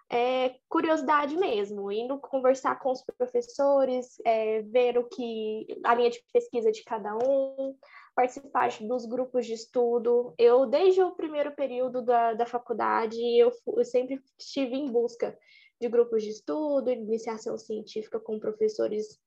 é, 0.08 0.54
curiosidade 0.68 1.37
mesmo, 1.37 1.90
indo 1.90 2.18
conversar 2.18 2.78
com 2.78 2.92
os 2.92 3.02
professores, 3.02 4.20
é, 4.25 4.62
ver 4.62 4.99
o 4.99 5.04
que 5.08 5.66
a 5.85 5.94
linha 5.94 6.11
de 6.11 6.23
pesquisa 6.32 6.70
de 6.70 6.85
cada 6.85 7.16
um, 7.16 7.76
participar 8.14 8.70
dos 8.80 9.04
grupos 9.04 9.46
de 9.46 9.54
estudo. 9.54 10.32
Eu, 10.38 10.66
desde 10.66 11.02
o 11.02 11.16
primeiro 11.16 11.52
período 11.52 12.02
da, 12.02 12.35
da 12.35 12.46
faculdade, 12.46 13.18
eu, 13.37 13.50
eu 13.76 13.85
sempre 13.85 14.23
estive 14.38 14.76
em 14.76 14.90
busca 14.90 15.37
de 15.80 15.88
grupos 15.88 16.23
de 16.23 16.30
estudo, 16.30 16.90
iniciação 16.90 17.56
científica 17.59 18.18
com 18.18 18.38
professores, 18.38 19.18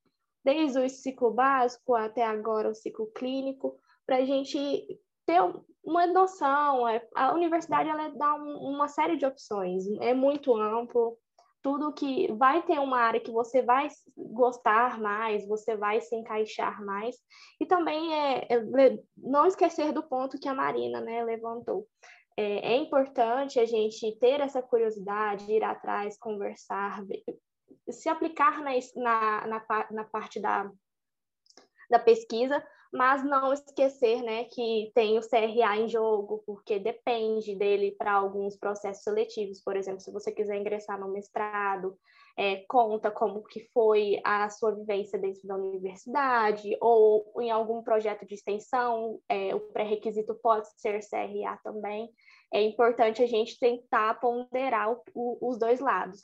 desde 0.43 0.79
o 0.79 0.89
ciclo 0.89 1.31
básico 1.31 1.95
até 1.95 2.23
agora 2.23 2.69
o 2.69 2.75
ciclo 2.75 3.07
clínico, 3.07 3.77
para 4.05 4.17
a 4.17 4.25
gente 4.25 4.99
ter 5.25 5.39
uma 5.83 6.07
noção. 6.07 6.87
É, 6.87 7.05
a 7.15 7.33
universidade 7.33 7.89
ela 7.89 8.09
dá 8.09 8.33
um, 8.35 8.57
uma 8.71 8.87
série 8.87 9.17
de 9.17 9.25
opções, 9.25 9.85
é 10.01 10.13
muito 10.13 10.55
amplo. 10.55 11.17
Tudo 11.61 11.91
que 11.91 12.31
vai 12.33 12.61
ter 12.61 12.79
uma 12.79 12.99
área 12.99 13.19
que 13.19 13.31
você 13.31 13.61
vai 13.61 13.89
gostar 14.15 14.97
mais, 14.99 15.45
você 15.45 15.75
vai 15.75 15.99
se 15.99 16.15
encaixar 16.15 16.83
mais. 16.85 17.17
E 17.59 17.65
também 17.65 18.13
é, 18.13 18.47
é 18.49 18.99
não 19.17 19.45
esquecer 19.45 19.91
do 19.91 20.01
ponto 20.01 20.39
que 20.39 20.47
a 20.47 20.53
Marina 20.53 21.01
né, 21.01 21.21
levantou. 21.21 21.85
É, 22.39 22.71
é 22.71 22.77
importante 22.77 23.59
a 23.59 23.65
gente 23.65 24.17
ter 24.17 24.39
essa 24.39 24.61
curiosidade, 24.61 25.51
ir 25.51 25.61
atrás, 25.61 26.17
conversar, 26.17 27.03
se 27.89 28.07
aplicar 28.07 28.61
na, 28.61 28.71
na, 28.95 29.47
na, 29.47 29.87
na 29.91 30.03
parte 30.05 30.39
da, 30.39 30.71
da 31.89 31.99
pesquisa, 31.99 32.65
mas 32.91 33.23
não 33.23 33.53
esquecer 33.53 34.21
né, 34.23 34.45
que 34.45 34.91
tem 34.95 35.17
o 35.17 35.21
CRA 35.21 35.77
em 35.77 35.87
jogo, 35.87 36.43
porque 36.45 36.79
depende 36.79 37.55
dele 37.55 37.95
para 37.97 38.13
alguns 38.13 38.57
processos 38.57 39.03
seletivos, 39.03 39.61
por 39.61 39.75
exemplo, 39.75 39.99
se 39.99 40.11
você 40.11 40.31
quiser 40.31 40.57
ingressar 40.57 40.99
no 40.99 41.11
mestrado, 41.11 41.95
é, 42.37 42.63
conta 42.67 43.11
como 43.11 43.43
que 43.43 43.59
foi 43.73 44.19
a 44.23 44.49
sua 44.49 44.73
vivência 44.73 45.19
dentro 45.19 45.45
da 45.47 45.55
universidade, 45.55 46.75
ou 46.81 47.31
em 47.41 47.51
algum 47.51 47.83
projeto 47.83 48.25
de 48.25 48.33
extensão, 48.33 49.19
é, 49.29 49.53
o 49.53 49.59
pré-requisito 49.59 50.33
pode 50.35 50.67
ser 50.79 50.99
CRA 51.07 51.59
também. 51.63 52.09
É 52.51 52.61
importante 52.61 53.21
a 53.21 53.27
gente 53.27 53.59
tentar 53.59 54.19
ponderar 54.19 54.91
o, 54.91 55.01
o, 55.13 55.49
os 55.49 55.59
dois 55.59 55.79
lados. 55.79 56.21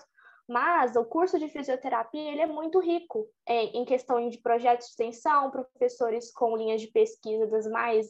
Mas 0.47 0.95
o 0.95 1.03
curso 1.03 1.39
de 1.39 1.49
fisioterapia 1.49 2.31
ele 2.31 2.41
é 2.41 2.45
muito 2.45 2.79
rico 2.79 3.27
é, 3.47 3.63
em 3.65 3.83
questão 3.83 4.29
de 4.29 4.37
projetos 4.37 4.87
de 4.87 4.91
extensão, 4.91 5.49
professores 5.49 6.31
com 6.31 6.55
linhas 6.55 6.81
de 6.81 6.87
pesquisa 6.87 7.47
das 7.47 7.67
mais 7.67 8.07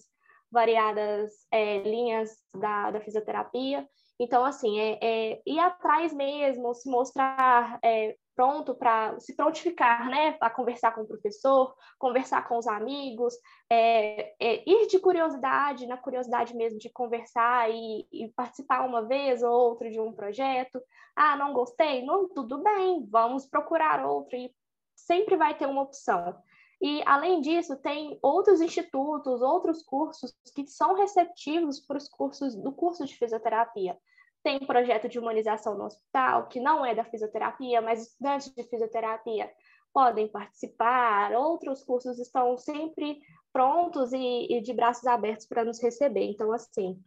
variadas 0.51 1.31
é, 1.51 1.79
linhas 1.79 2.31
da, 2.53 2.91
da 2.91 2.99
fisioterapia. 3.01 3.87
Então, 4.19 4.45
assim, 4.45 4.79
é, 4.79 4.99
é 5.01 5.41
ir 5.45 5.59
atrás 5.59 6.13
mesmo, 6.13 6.73
se 6.73 6.89
mostrar 6.89 7.79
é, 7.83 8.15
pronto 8.35 8.75
para 8.75 9.17
se 9.19 9.35
prontificar, 9.35 10.09
né, 10.09 10.33
para 10.33 10.49
conversar 10.49 10.93
com 10.93 11.01
o 11.01 11.07
professor, 11.07 11.73
conversar 11.97 12.47
com 12.47 12.57
os 12.57 12.67
amigos, 12.67 13.33
é, 13.69 14.35
é, 14.39 14.69
ir 14.69 14.87
de 14.87 14.99
curiosidade, 14.99 15.87
na 15.87 15.97
curiosidade 15.97 16.55
mesmo 16.55 16.77
de 16.77 16.89
conversar 16.89 17.71
e, 17.71 18.05
e, 18.11 18.27
participar 18.35 18.85
uma 18.85 19.03
vez 19.03 19.41
ou 19.41 19.51
outra 19.51 19.89
de 19.89 19.99
um 19.99 20.11
projeto. 20.11 20.81
Ah, 21.15 21.37
não 21.37 21.53
gostei? 21.53 22.05
Não, 22.05 22.27
tudo 22.27 22.61
bem, 22.61 23.07
vamos 23.09 23.45
procurar 23.45 24.05
outro 24.05 24.35
e 24.35 24.53
sempre 24.93 25.37
vai 25.37 25.57
ter 25.57 25.65
uma 25.65 25.83
opção. 25.83 26.35
E, 26.81 27.01
além 27.05 27.39
disso, 27.39 27.77
tem 27.77 28.19
outros 28.21 28.59
institutos, 28.59 29.41
outros 29.41 29.81
cursos 29.81 30.33
que 30.53 30.67
são 30.67 30.93
receptivos 30.93 31.79
para 31.79 31.97
os 31.97 32.09
cursos 32.09 32.53
do 32.55 32.73
curso 32.73 33.05
de 33.05 33.15
fisioterapia 33.15 33.97
tem 34.45 34.59
projeto 34.59 35.09
de 35.09 35.17
humanização 35.17 35.75
no 35.75 35.85
hospital, 35.85 36.47
que 36.47 36.59
não 36.59 36.85
é 36.85 36.93
da 36.93 37.03
fisioterapia, 37.03 37.81
mas 37.81 38.03
estudantes 38.03 38.53
de 38.53 38.63
fisioterapia 38.63 39.51
podem 39.91 40.27
participar, 40.27 41.33
outros 41.33 41.83
cursos 41.83 42.19
estão 42.19 42.55
sempre 42.55 43.19
prontos 43.51 44.13
e, 44.13 44.47
e 44.51 44.61
de 44.61 44.71
braços 44.71 45.07
abertos 45.07 45.47
para 45.47 45.65
nos 45.65 45.81
receber. 45.81 46.25
Então, 46.25 46.51
assim, 46.51 47.03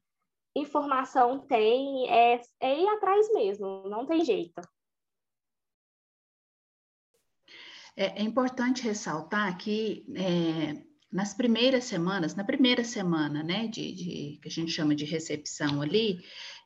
informação 0.56 1.38
tem, 1.46 2.10
é, 2.10 2.40
é 2.58 2.80
ir 2.80 2.88
atrás 2.88 3.32
mesmo, 3.32 3.88
não 3.88 4.04
tem 4.04 4.24
jeito. 4.24 4.60
É, 7.94 8.20
é 8.20 8.22
importante 8.22 8.82
ressaltar 8.82 9.56
que 9.58 10.04
é, 10.16 10.82
nas 11.10 11.32
primeiras 11.32 11.84
semanas, 11.84 12.34
na 12.34 12.44
primeira 12.44 12.84
semana, 12.84 13.42
né, 13.42 13.66
de, 13.66 13.92
de, 13.92 14.38
que 14.42 14.48
a 14.48 14.50
gente 14.50 14.70
chama 14.70 14.94
de 14.94 15.04
recepção 15.04 15.80
ali, 15.80 16.20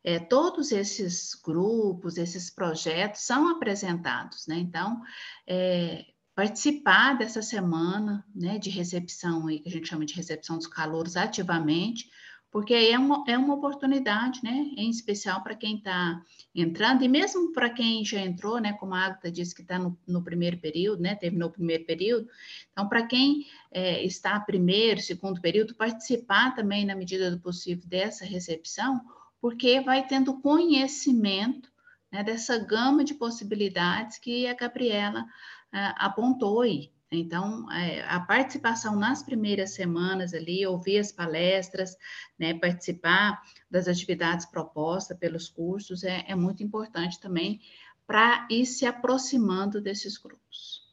é, 0.04 0.18
todos 0.18 0.72
esses 0.72 1.34
grupos, 1.34 2.16
esses 2.16 2.50
projetos 2.50 3.22
são 3.22 3.48
apresentados, 3.48 4.46
né? 4.48 4.58
Então, 4.58 5.00
é, 5.46 6.06
participar 6.34 7.16
dessa 7.16 7.40
semana 7.40 8.24
né, 8.34 8.58
de 8.58 8.68
recepção, 8.68 9.46
aí, 9.46 9.60
que 9.60 9.68
a 9.68 9.72
gente 9.72 9.88
chama 9.88 10.04
de 10.04 10.14
recepção 10.14 10.56
dos 10.56 10.66
calouros 10.66 11.16
ativamente, 11.16 12.10
porque 12.52 12.74
é 12.74 12.98
uma, 12.98 13.24
é 13.26 13.36
uma 13.38 13.54
oportunidade, 13.54 14.40
né, 14.44 14.70
em 14.76 14.90
especial 14.90 15.42
para 15.42 15.54
quem 15.54 15.78
está 15.78 16.22
entrando, 16.54 17.02
e 17.02 17.08
mesmo 17.08 17.50
para 17.50 17.70
quem 17.70 18.04
já 18.04 18.20
entrou, 18.20 18.60
né, 18.60 18.74
como 18.74 18.94
a 18.94 19.06
Agatha 19.06 19.32
disse 19.32 19.54
que 19.54 19.62
está 19.62 19.78
no, 19.78 19.98
no, 20.06 20.22
primeiro 20.22 20.58
período, 20.58 21.02
né, 21.02 21.14
terminou 21.14 21.48
o 21.48 21.52
primeiro 21.52 21.86
período, 21.86 22.28
então, 22.70 22.86
para 22.86 23.06
quem 23.06 23.46
é, 23.70 24.04
está 24.04 24.38
primeiro, 24.38 25.00
segundo 25.00 25.40
período, 25.40 25.74
participar 25.74 26.54
também, 26.54 26.84
na 26.84 26.94
medida 26.94 27.30
do 27.30 27.40
possível, 27.40 27.88
dessa 27.88 28.26
recepção, 28.26 29.00
porque 29.40 29.80
vai 29.80 30.06
tendo 30.06 30.38
conhecimento 30.40 31.72
né, 32.12 32.22
dessa 32.22 32.58
gama 32.58 33.02
de 33.02 33.14
possibilidades 33.14 34.18
que 34.18 34.46
a 34.46 34.54
Gabriela 34.54 35.22
uh, 35.22 35.94
apontou 35.96 36.60
aí. 36.60 36.92
Então, 37.12 37.70
é, 37.70 38.02
a 38.02 38.18
participação 38.20 38.96
nas 38.96 39.22
primeiras 39.22 39.74
semanas 39.74 40.32
ali, 40.32 40.66
ouvir 40.66 40.98
as 40.98 41.12
palestras, 41.12 41.96
né, 42.38 42.54
participar 42.54 43.42
das 43.70 43.86
atividades 43.86 44.46
propostas 44.46 45.18
pelos 45.18 45.48
cursos 45.48 46.04
é, 46.04 46.24
é 46.26 46.34
muito 46.34 46.62
importante 46.62 47.20
também 47.20 47.60
para 48.06 48.46
ir 48.50 48.64
se 48.64 48.86
aproximando 48.86 49.80
desses 49.80 50.16
grupos. 50.16 50.90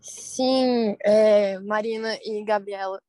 Sim, 0.00 0.96
é, 1.04 1.58
Marina 1.58 2.16
e 2.22 2.42
Gabriela, 2.44 3.02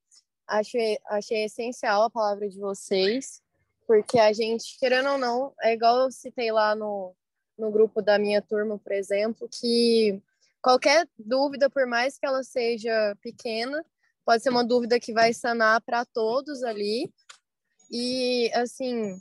achei, 0.47 0.97
achei 1.07 1.45
essencial 1.45 2.03
a 2.03 2.09
palavra 2.09 2.49
de 2.49 2.59
vocês, 2.59 3.41
porque 3.87 4.19
a 4.19 4.33
gente, 4.33 4.77
querendo 4.79 5.09
ou 5.09 5.17
não, 5.17 5.53
é 5.61 5.73
igual 5.73 5.99
eu 5.99 6.11
citei 6.11 6.51
lá 6.51 6.75
no, 6.75 7.15
no 7.57 7.71
grupo 7.71 8.01
da 8.01 8.19
minha 8.19 8.41
turma, 8.41 8.77
por 8.77 8.91
exemplo, 8.91 9.47
que 9.47 10.21
qualquer 10.61 11.07
dúvida, 11.17 11.69
por 11.69 11.85
mais 11.87 12.17
que 12.17 12.25
ela 12.25 12.43
seja 12.43 13.15
pequena, 13.21 13.83
pode 14.25 14.43
ser 14.43 14.49
uma 14.49 14.63
dúvida 14.63 14.99
que 14.99 15.13
vai 15.13 15.33
sanar 15.33 15.81
para 15.81 16.05
todos 16.05 16.63
ali. 16.63 17.11
E, 17.89 18.51
assim, 18.53 19.19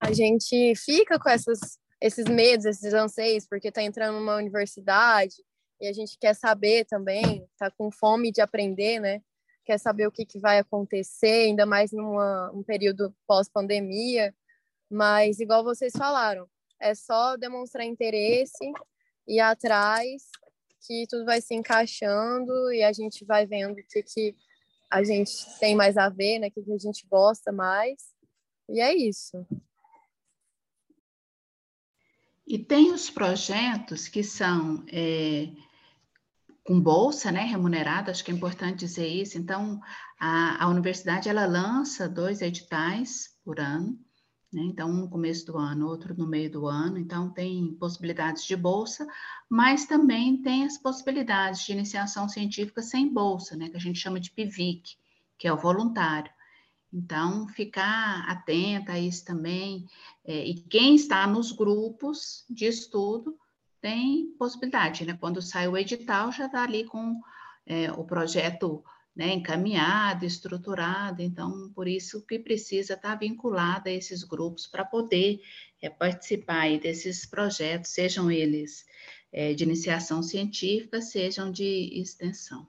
a 0.00 0.12
gente 0.12 0.74
fica 0.76 1.18
com 1.18 1.28
essas, 1.28 1.78
esses 2.00 2.26
medos, 2.26 2.64
esses 2.64 2.94
anseios, 2.94 3.46
porque 3.46 3.68
está 3.68 3.82
entrando 3.82 4.18
numa 4.18 4.36
universidade 4.36 5.36
e 5.80 5.86
a 5.86 5.92
gente 5.92 6.16
quer 6.18 6.34
saber 6.34 6.84
também, 6.86 7.44
está 7.52 7.70
com 7.70 7.90
fome 7.90 8.32
de 8.32 8.40
aprender, 8.40 9.00
né? 9.00 9.20
Quer 9.64 9.78
saber 9.78 10.06
o 10.06 10.12
que, 10.12 10.24
que 10.24 10.38
vai 10.38 10.58
acontecer, 10.58 11.46
ainda 11.46 11.66
mais 11.66 11.90
num 11.90 12.18
um 12.52 12.62
período 12.62 13.14
pós-pandemia. 13.26 14.34
Mas, 14.90 15.40
igual 15.40 15.64
vocês 15.64 15.92
falaram, 15.96 16.48
é 16.80 16.94
só 16.94 17.36
demonstrar 17.36 17.84
interesse, 17.84 18.72
ir 19.26 19.40
atrás, 19.40 20.22
que 20.86 21.06
tudo 21.08 21.24
vai 21.24 21.40
se 21.40 21.54
encaixando 21.54 22.72
e 22.72 22.82
a 22.82 22.92
gente 22.92 23.24
vai 23.24 23.46
vendo 23.46 23.72
o 23.72 23.76
que, 23.76 24.02
que 24.02 24.36
a 24.90 25.02
gente 25.02 25.32
tem 25.58 25.74
mais 25.74 25.96
a 25.96 26.08
ver, 26.08 26.38
né? 26.38 26.48
O 26.48 26.50
que, 26.50 26.62
que 26.62 26.72
a 26.72 26.78
gente 26.78 27.06
gosta 27.06 27.50
mais. 27.50 27.98
E 28.68 28.80
é 28.80 28.94
isso. 28.94 29.46
E 32.46 32.58
tem 32.58 32.92
os 32.92 33.08
projetos 33.08 34.06
que 34.06 34.22
são 34.22 34.84
é, 34.92 35.48
com 36.64 36.78
bolsa, 36.80 37.32
né, 37.32 37.40
remunerada, 37.40 38.10
acho 38.10 38.24
que 38.24 38.30
é 38.30 38.34
importante 38.34 38.80
dizer 38.80 39.08
isso. 39.08 39.38
Então, 39.38 39.80
a, 40.20 40.64
a 40.64 40.68
universidade, 40.68 41.28
ela 41.28 41.46
lança 41.46 42.08
dois 42.08 42.42
editais 42.42 43.38
por 43.42 43.58
ano, 43.58 43.98
né? 44.54 44.62
Então, 44.62 44.88
um 44.88 44.94
no 44.94 45.08
começo 45.10 45.44
do 45.46 45.58
ano, 45.58 45.88
outro 45.88 46.16
no 46.16 46.26
meio 46.26 46.50
do 46.50 46.66
ano. 46.66 46.96
Então, 46.96 47.28
tem 47.28 47.74
possibilidades 47.74 48.44
de 48.44 48.56
bolsa, 48.56 49.06
mas 49.48 49.84
também 49.84 50.40
tem 50.40 50.64
as 50.64 50.78
possibilidades 50.78 51.64
de 51.64 51.72
iniciação 51.72 52.28
científica 52.28 52.80
sem 52.80 53.12
bolsa, 53.12 53.56
né? 53.56 53.68
Que 53.68 53.76
a 53.76 53.80
gente 53.80 53.98
chama 53.98 54.20
de 54.20 54.30
PIVIC, 54.30 54.96
que 55.36 55.48
é 55.48 55.52
o 55.52 55.56
voluntário. 55.56 56.32
Então, 56.92 57.48
ficar 57.48 58.24
atenta 58.28 58.92
a 58.92 59.00
isso 59.00 59.24
também. 59.24 59.86
É, 60.24 60.46
e 60.46 60.54
quem 60.54 60.94
está 60.94 61.26
nos 61.26 61.50
grupos 61.50 62.44
de 62.48 62.66
estudo 62.66 63.36
tem 63.80 64.28
possibilidade, 64.38 65.04
né? 65.04 65.18
Quando 65.20 65.42
sai 65.42 65.66
o 65.66 65.76
edital, 65.76 66.30
já 66.30 66.46
está 66.46 66.62
ali 66.62 66.84
com 66.84 67.20
é, 67.66 67.90
o 67.90 68.04
projeto 68.04 68.84
né, 69.14 69.32
encaminhada, 69.32 70.26
estruturada, 70.26 71.22
então 71.22 71.70
por 71.74 71.86
isso 71.86 72.24
que 72.26 72.38
precisa 72.38 72.94
estar 72.94 73.14
vinculada 73.14 73.88
a 73.88 73.92
esses 73.92 74.24
grupos 74.24 74.66
para 74.66 74.84
poder 74.84 75.40
é, 75.80 75.88
participar 75.88 76.78
desses 76.80 77.24
projetos, 77.24 77.90
sejam 77.90 78.30
eles 78.30 78.84
é, 79.32 79.54
de 79.54 79.64
iniciação 79.64 80.22
científica, 80.22 81.00
sejam 81.00 81.50
de 81.50 81.90
extensão. 82.00 82.66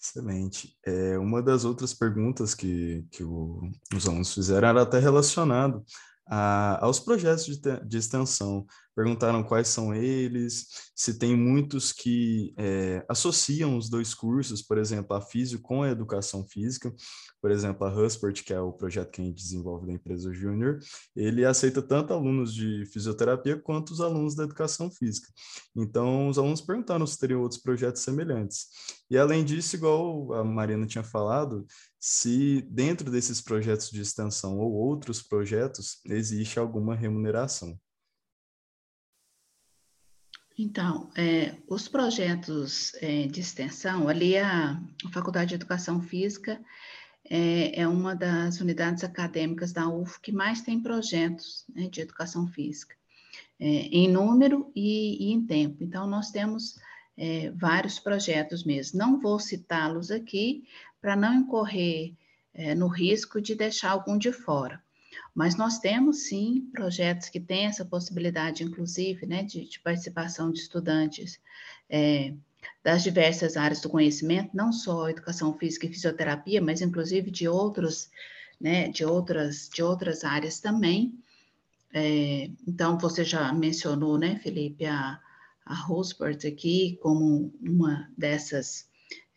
Excelente. 0.00 0.76
É, 0.86 1.18
uma 1.18 1.42
das 1.42 1.64
outras 1.64 1.92
perguntas 1.92 2.54
que, 2.54 3.04
que 3.10 3.22
o, 3.22 3.70
os 3.94 4.06
alunos 4.08 4.32
fizeram 4.32 4.68
era 4.68 4.82
até 4.82 4.98
relacionado 4.98 5.84
a, 6.26 6.84
aos 6.84 7.00
projetos 7.00 7.46
de, 7.46 7.80
de 7.84 7.98
extensão 7.98 8.66
perguntaram 8.98 9.44
quais 9.44 9.68
são 9.68 9.94
eles, 9.94 10.90
se 10.92 11.20
tem 11.20 11.36
muitos 11.36 11.92
que 11.92 12.52
é, 12.58 13.06
associam 13.08 13.76
os 13.76 13.88
dois 13.88 14.12
cursos, 14.12 14.60
por 14.60 14.76
exemplo, 14.76 15.16
a 15.16 15.20
físico 15.20 15.62
com 15.62 15.84
a 15.84 15.90
educação 15.90 16.44
física, 16.44 16.92
por 17.40 17.52
exemplo, 17.52 17.86
a 17.86 17.94
Huspert, 17.94 18.42
que 18.42 18.52
é 18.52 18.60
o 18.60 18.72
projeto 18.72 19.12
que 19.12 19.20
a 19.20 19.24
gente 19.24 19.36
desenvolve 19.36 19.86
da 19.86 19.92
empresa 19.92 20.32
Júnior, 20.34 20.80
ele 21.14 21.44
aceita 21.44 21.80
tanto 21.80 22.12
alunos 22.12 22.52
de 22.52 22.86
fisioterapia 22.86 23.56
quanto 23.56 23.90
os 23.90 24.00
alunos 24.00 24.34
da 24.34 24.42
educação 24.42 24.90
física. 24.90 25.28
Então, 25.76 26.28
os 26.28 26.36
alunos 26.36 26.60
perguntaram 26.60 27.06
se 27.06 27.16
teriam 27.20 27.40
outros 27.40 27.60
projetos 27.60 28.02
semelhantes. 28.02 28.66
E 29.08 29.16
além 29.16 29.44
disso, 29.44 29.76
igual 29.76 30.32
a 30.32 30.42
Marina 30.42 30.84
tinha 30.88 31.04
falado, 31.04 31.64
se 32.00 32.62
dentro 32.68 33.12
desses 33.12 33.40
projetos 33.40 33.92
de 33.92 34.00
extensão 34.00 34.58
ou 34.58 34.72
outros 34.72 35.22
projetos 35.22 36.00
existe 36.04 36.58
alguma 36.58 36.96
remuneração. 36.96 37.78
Então, 40.58 41.08
é, 41.16 41.54
os 41.68 41.86
projetos 41.86 42.92
é, 42.96 43.28
de 43.28 43.40
extensão, 43.40 44.08
ali 44.08 44.36
a, 44.36 44.82
Faculdade 45.12 45.50
de 45.50 45.54
Educação 45.54 46.02
Física 46.02 46.60
é, 47.30 47.80
é, 47.80 47.86
uma 47.86 48.16
das 48.16 48.60
unidades 48.60 49.04
acadêmicas 49.04 49.72
da 49.72 49.88
UF 49.88 50.20
que 50.20 50.32
mais 50.32 50.60
tem 50.60 50.82
projetos 50.82 51.64
né, 51.72 51.88
de 51.88 52.00
educação 52.00 52.48
física, 52.48 52.96
é, 53.60 53.66
em 53.66 54.10
número 54.10 54.72
e, 54.74 55.28
e, 55.28 55.32
em 55.32 55.46
tempo. 55.46 55.84
Então, 55.84 56.08
nós 56.08 56.32
temos 56.32 56.76
é, 57.16 57.52
vários 57.52 58.00
projetos 58.00 58.64
mesmo. 58.64 58.98
Não 58.98 59.20
vou 59.20 59.38
citá-los 59.38 60.10
aqui 60.10 60.64
para 61.00 61.14
não 61.14 61.34
incorrer 61.34 62.14
é, 62.52 62.74
no 62.74 62.88
risco 62.88 63.40
de 63.40 63.54
deixar 63.54 63.90
algum 63.90 64.18
de 64.18 64.32
fora. 64.32 64.82
Mas 65.34 65.56
nós 65.56 65.78
temos 65.78 66.28
sim 66.28 66.68
projetos 66.72 67.28
que 67.28 67.40
têm 67.40 67.66
essa 67.66 67.84
possibilidade, 67.84 68.64
inclusive, 68.64 69.26
né, 69.26 69.42
de, 69.42 69.68
de 69.68 69.80
participação 69.80 70.50
de 70.50 70.60
estudantes 70.60 71.40
é, 71.88 72.34
das 72.82 73.02
diversas 73.02 73.56
áreas 73.56 73.80
do 73.80 73.88
conhecimento, 73.88 74.56
não 74.56 74.72
só 74.72 75.08
educação 75.08 75.56
física 75.56 75.86
e 75.86 75.92
fisioterapia, 75.92 76.60
mas 76.60 76.80
inclusive 76.80 77.30
de 77.30 77.48
outros, 77.48 78.10
né, 78.60 78.88
de 78.88 79.04
outras, 79.04 79.68
de 79.72 79.82
outras 79.82 80.24
áreas 80.24 80.60
também. 80.60 81.18
É, 81.92 82.50
então, 82.66 82.98
você 82.98 83.24
já 83.24 83.52
mencionou, 83.52 84.18
né, 84.18 84.38
Felipe, 84.42 84.84
a, 84.84 85.20
a 85.64 85.74
Rosport 85.74 86.44
aqui 86.44 86.98
como 87.02 87.54
uma 87.60 88.10
dessas, 88.16 88.88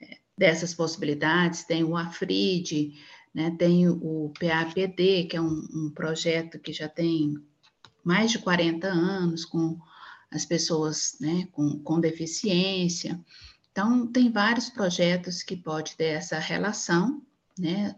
é, 0.01 0.17
dessas 0.37 0.73
possibilidades, 0.73 1.63
tem 1.63 1.83
o 1.83 1.95
AFRID, 1.95 2.93
né? 3.33 3.55
Tem 3.57 3.87
o 3.87 4.31
PAPD, 4.39 5.25
que 5.25 5.37
é 5.37 5.41
um, 5.41 5.67
um 5.73 5.91
projeto 5.93 6.59
que 6.59 6.73
já 6.73 6.87
tem 6.87 7.35
mais 8.03 8.31
de 8.31 8.39
40 8.39 8.87
anos 8.87 9.45
com 9.45 9.79
as 10.31 10.45
pessoas 10.45 11.17
né, 11.19 11.47
com, 11.51 11.79
com 11.79 11.99
deficiência. 11.99 13.19
Então, 13.71 14.07
tem 14.07 14.31
vários 14.31 14.69
projetos 14.69 15.43
que 15.43 15.55
pode 15.55 15.95
ter 15.95 16.05
essa 16.05 16.39
relação, 16.39 17.21
né, 17.57 17.95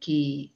que 0.00 0.52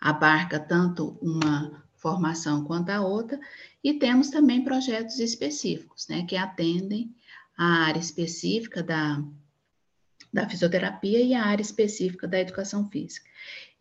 abarca 0.00 0.58
tanto 0.60 1.18
uma 1.20 1.84
formação 1.96 2.64
quanto 2.64 2.90
a 2.90 3.00
outra, 3.00 3.38
e 3.82 3.94
temos 3.94 4.30
também 4.30 4.62
projetos 4.62 5.18
específicos, 5.18 6.06
né, 6.08 6.24
que 6.24 6.36
atendem 6.36 7.14
a 7.56 7.86
área 7.86 7.98
específica 7.98 8.82
da, 8.82 9.22
da 10.32 10.48
fisioterapia 10.48 11.20
e 11.20 11.34
a 11.34 11.44
área 11.44 11.62
específica 11.62 12.28
da 12.28 12.40
educação 12.40 12.88
física. 12.90 13.26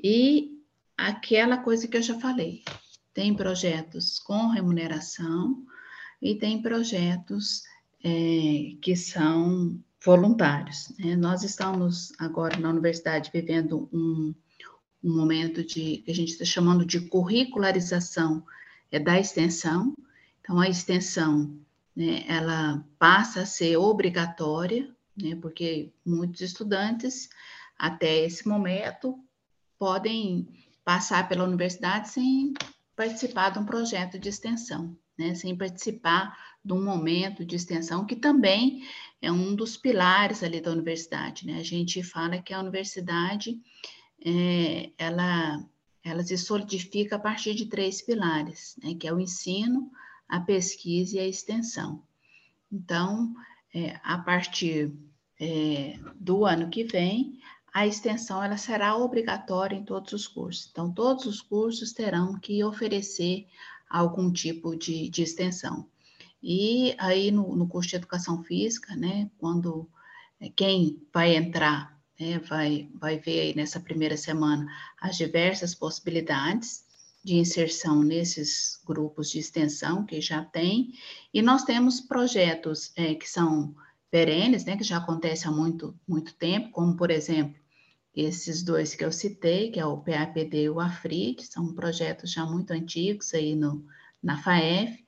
E 0.02 0.62
aquela 0.98 1.58
coisa 1.58 1.88
que 1.88 1.98
eu 1.98 2.02
já 2.02 2.20
falei, 2.20 2.64
tem 3.14 3.34
projetos 3.36 4.20
com 4.20 4.48
remuneração 4.48 5.66
e 6.22 6.36
tem 6.36 6.62
projetos 6.62 7.64
é, 8.04 8.76
que 8.82 8.96
são 8.96 9.80
voluntários. 10.04 10.94
Né? 10.98 11.16
Nós 11.16 11.44
estamos 11.44 12.14
agora 12.20 12.58
na 12.60 12.70
universidade 12.70 13.32
vivendo 13.34 13.90
um, 13.92 14.34
um 15.04 15.16
momento 15.18 15.64
de 15.64 15.98
que 15.98 16.12
a 16.12 16.14
gente 16.14 16.32
está 16.32 16.46
chamando 16.46 16.86
de 16.86 17.02
curricularização 17.02 18.44
é, 18.92 19.00
da 19.00 19.20
extensão. 19.20 19.96
Então, 20.42 20.60
a 20.60 20.70
extensão 20.70 21.58
né, 21.96 22.24
ela 22.28 22.86
passa 23.00 23.42
a 23.42 23.46
ser 23.46 23.78
obrigatória, 23.78 24.96
né, 25.22 25.36
porque 25.42 25.92
muitos 26.06 26.42
estudantes, 26.42 27.30
até 27.78 28.26
esse 28.26 28.48
momento, 28.48 29.20
podem 29.78 30.48
passar 30.84 31.28
pela 31.28 31.44
universidade 31.44 32.10
sem 32.10 32.54
participar 32.96 33.52
de 33.52 33.60
um 33.60 33.66
projeto 33.66 34.18
de 34.18 34.30
extensão, 34.30 34.98
né, 35.18 35.36
sem 35.36 35.56
participar 35.56 36.38
de 36.64 36.74
um 36.74 36.84
momento 36.84 37.46
de 37.46 37.56
extensão 37.56 38.06
que 38.06 38.16
também 38.16 38.84
é 39.22 39.32
um 39.32 39.56
dos 39.56 39.78
pilares 39.78 40.44
ali 40.44 40.60
da 40.60 40.72
universidade. 40.72 41.46
Né? 41.46 41.60
A 41.60 41.64
gente 41.64 42.04
fala 42.04 42.42
que 42.42 42.54
a 42.54 42.60
universidade 42.60 43.60
é, 44.24 44.92
ela, 44.98 45.64
ela 46.04 46.24
se 46.24 46.38
solidifica 46.38 47.16
a 47.16 47.20
partir 47.20 47.56
de 47.56 47.68
três 47.68 48.02
pilares, 48.02 48.76
né? 48.84 48.96
que 48.96 49.08
é 49.08 49.14
o 49.14 49.20
ensino, 49.20 49.92
a 50.28 50.40
pesquisa 50.40 51.18
e 51.18 51.20
a 51.20 51.28
extensão. 51.28 52.04
Então, 52.72 53.34
é, 53.74 54.00
a 54.04 54.18
partir 54.18 54.94
é, 55.40 56.00
do 56.16 56.46
ano 56.46 56.70
que 56.70 56.84
vem, 56.84 57.40
a 57.74 57.86
extensão 57.86 58.44
ela 58.44 58.58
será 58.58 58.96
obrigatória 58.96 59.76
em 59.76 59.84
todos 59.84 60.14
os 60.14 60.28
cursos. 60.28 60.70
Então, 60.72 60.92
todos 60.92 61.26
os 61.26 61.42
cursos 61.42 61.94
terão 61.94 62.40
que 62.40 62.64
oferecer 62.64 63.48
algum 63.90 64.32
tipo 64.32 64.76
de, 64.76 65.10
de 65.10 65.24
extensão. 65.24 65.88
E 66.42 66.96
aí, 66.98 67.32
no, 67.32 67.56
no 67.56 67.68
curso 67.68 67.90
de 67.90 67.96
educação 67.96 68.44
física, 68.44 68.96
né, 68.96 69.30
quando 69.38 69.88
é, 70.40 70.50
quem 70.50 71.02
vai 71.14 71.36
entrar 71.36 71.98
né, 72.20 72.40
vai, 72.40 72.90
vai 72.96 73.20
ver 73.20 73.40
aí 73.40 73.56
nessa 73.56 73.80
primeira 73.80 74.18
semana 74.18 74.68
as 75.00 75.18
diversas 75.18 75.76
possibilidades 75.76 76.86
de 77.24 77.36
inserção 77.36 78.04
nesses 78.04 78.82
grupos 78.86 79.30
de 79.30 79.40
extensão 79.40 80.06
que 80.06 80.22
já 80.22 80.44
tem, 80.46 80.94
e 81.34 81.42
nós 81.42 81.64
temos 81.64 82.00
projetos 82.00 82.92
é, 82.96 83.14
que 83.16 83.30
são 83.30 83.76
perenes, 84.10 84.66
né, 84.66 84.78
que 84.78 84.84
já 84.84 84.98
acontecem 84.98 85.50
há 85.50 85.54
muito, 85.54 85.98
muito 86.08 86.34
tempo, 86.36 86.72
como, 86.72 86.96
por 86.96 87.12
exemplo, 87.12 87.60
esses 88.16 88.64
dois 88.64 88.96
que 88.96 89.06
eu 89.06 89.12
citei, 89.12 89.70
que 89.70 89.80
é 89.80 89.86
o 89.86 89.98
PAPD 89.98 90.64
e 90.64 90.70
o 90.70 90.80
AFRID, 90.80 91.44
são 91.44 91.74
projetos 91.74 92.32
já 92.32 92.46
muito 92.46 92.72
antigos 92.72 93.34
aí 93.34 93.56
no, 93.56 93.86
na 94.24 94.42
FAEF, 94.42 95.06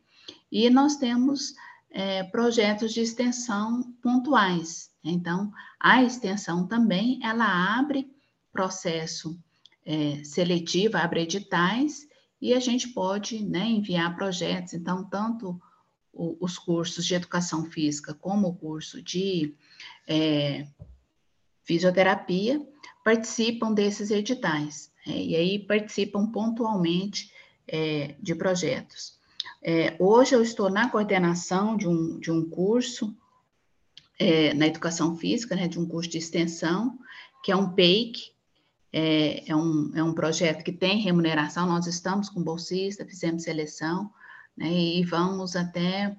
e 0.52 0.70
nós 0.70 0.98
temos 0.98 1.54
é, 1.90 2.24
projetos 2.24 2.94
de 2.94 3.02
extensão 3.02 3.94
pontuais. 4.02 4.92
Então, 5.04 5.52
a 5.80 6.04
extensão 6.04 6.68
também, 6.68 7.20
ela 7.24 7.80
abre 7.80 8.12
processo 8.52 9.40
é, 9.86 10.24
seletivo, 10.24 10.98
abre 10.98 11.22
editais, 11.22 12.08
e 12.42 12.54
a 12.54 12.60
gente 12.60 12.90
pode 12.90 13.44
né, 13.44 13.66
enviar 13.66 14.16
projetos. 14.16 14.74
Então, 14.74 15.04
tanto 15.10 15.60
o, 16.14 16.38
os 16.40 16.58
cursos 16.58 17.06
de 17.06 17.16
educação 17.16 17.66
física 17.66 18.14
como 18.14 18.48
o 18.48 18.56
curso 18.56 19.02
de 19.02 19.56
é, 20.08 20.68
fisioterapia 21.64 22.62
participam 23.04 23.74
desses 23.74 24.12
editais. 24.12 24.92
Né, 25.06 25.18
e 25.18 25.36
aí 25.36 25.60
participam 25.60 26.32
pontualmente 26.32 27.32
é, 27.68 28.16
de 28.20 28.36
projetos. 28.36 29.20
É, 29.62 29.96
hoje 30.00 30.36
eu 30.36 30.42
estou 30.42 30.70
na 30.70 30.90
coordenação 30.90 31.76
de 31.76 31.88
um, 31.88 32.20
de 32.20 32.32
um 32.32 32.50
curso 32.50 33.16
é, 34.18 34.54
na 34.54 34.68
educação 34.68 35.16
física, 35.16 35.56
né, 35.56 35.68
de 35.68 35.80
um 35.80 35.88
curso 35.88 36.10
de 36.10 36.18
extensão, 36.18 36.98
que 37.44 37.52
é 37.52 37.56
um 37.56 37.70
PEIC, 37.70 38.32
é, 38.92 39.50
é, 39.50 39.56
um, 39.56 39.92
é 39.96 40.04
um 40.04 40.14
projeto 40.14 40.64
que 40.64 40.72
tem 40.72 41.00
remuneração, 41.00 41.68
nós 41.68 41.88
estamos 41.88 42.30
com 42.30 42.42
bolsista, 42.42 43.06
fizemos 43.06 43.44
seleção, 43.44 44.12
né, 44.60 44.72
e 44.72 45.04
vamos 45.06 45.56
até 45.56 46.16